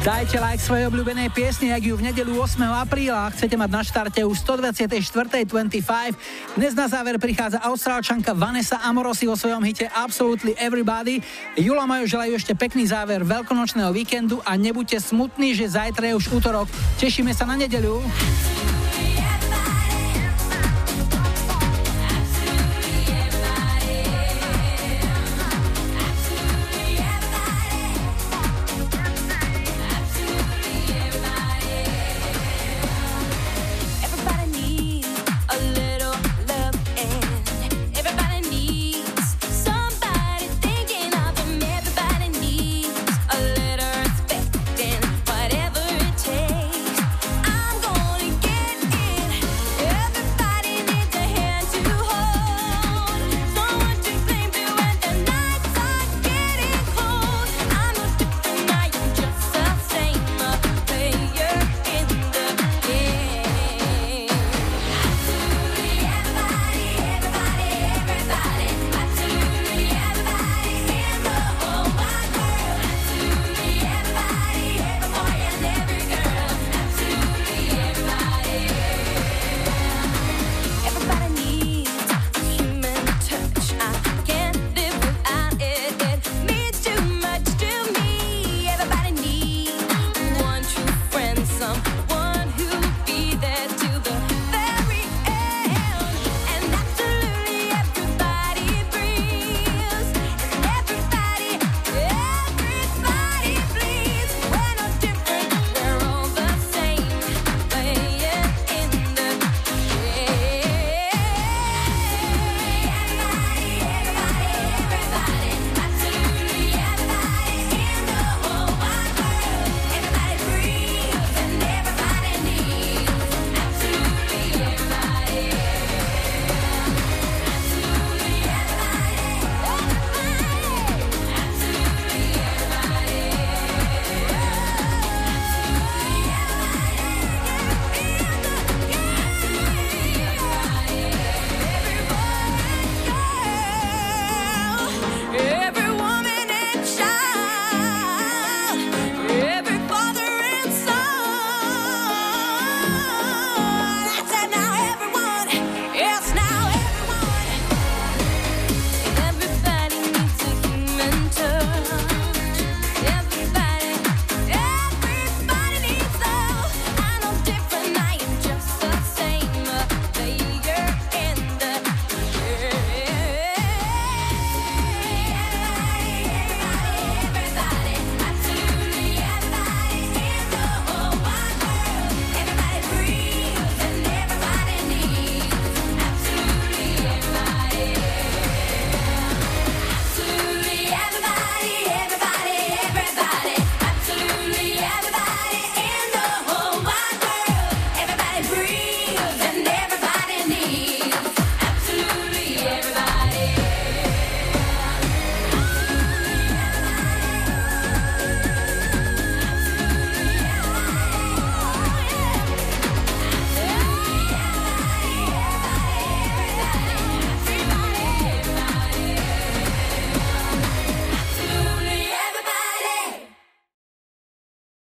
Dajte 0.00 0.40
like 0.40 0.56
svojej 0.56 0.88
obľúbenej 0.88 1.28
piesni, 1.28 1.76
ak 1.76 1.84
ju 1.84 1.92
v 2.00 2.08
nedelu 2.08 2.32
8. 2.32 2.56
apríla 2.64 3.28
chcete 3.36 3.52
mať 3.52 3.68
na 3.68 3.84
štarte 3.84 4.24
už 4.24 4.40
124.25. 4.48 6.16
Dnes 6.58 6.74
na 6.74 6.90
záver 6.90 7.14
prichádza 7.22 7.62
austrálčanka 7.62 8.34
Vanessa 8.34 8.82
Amorosi 8.82 9.22
vo 9.22 9.38
svojom 9.38 9.62
hite 9.62 9.86
Absolutely 9.86 10.58
Everybody. 10.58 11.22
Jula 11.54 11.86
Majo 11.86 12.10
želajú 12.10 12.34
ešte 12.34 12.58
pekný 12.58 12.90
záver 12.90 13.22
veľkonočného 13.22 13.94
víkendu 13.94 14.42
a 14.42 14.58
nebuďte 14.58 14.98
smutní, 14.98 15.54
že 15.54 15.70
zajtra 15.70 16.10
je 16.10 16.18
už 16.18 16.42
útorok. 16.42 16.66
Tešíme 16.98 17.30
sa 17.30 17.46
na 17.46 17.54
nedeľu. 17.54 18.02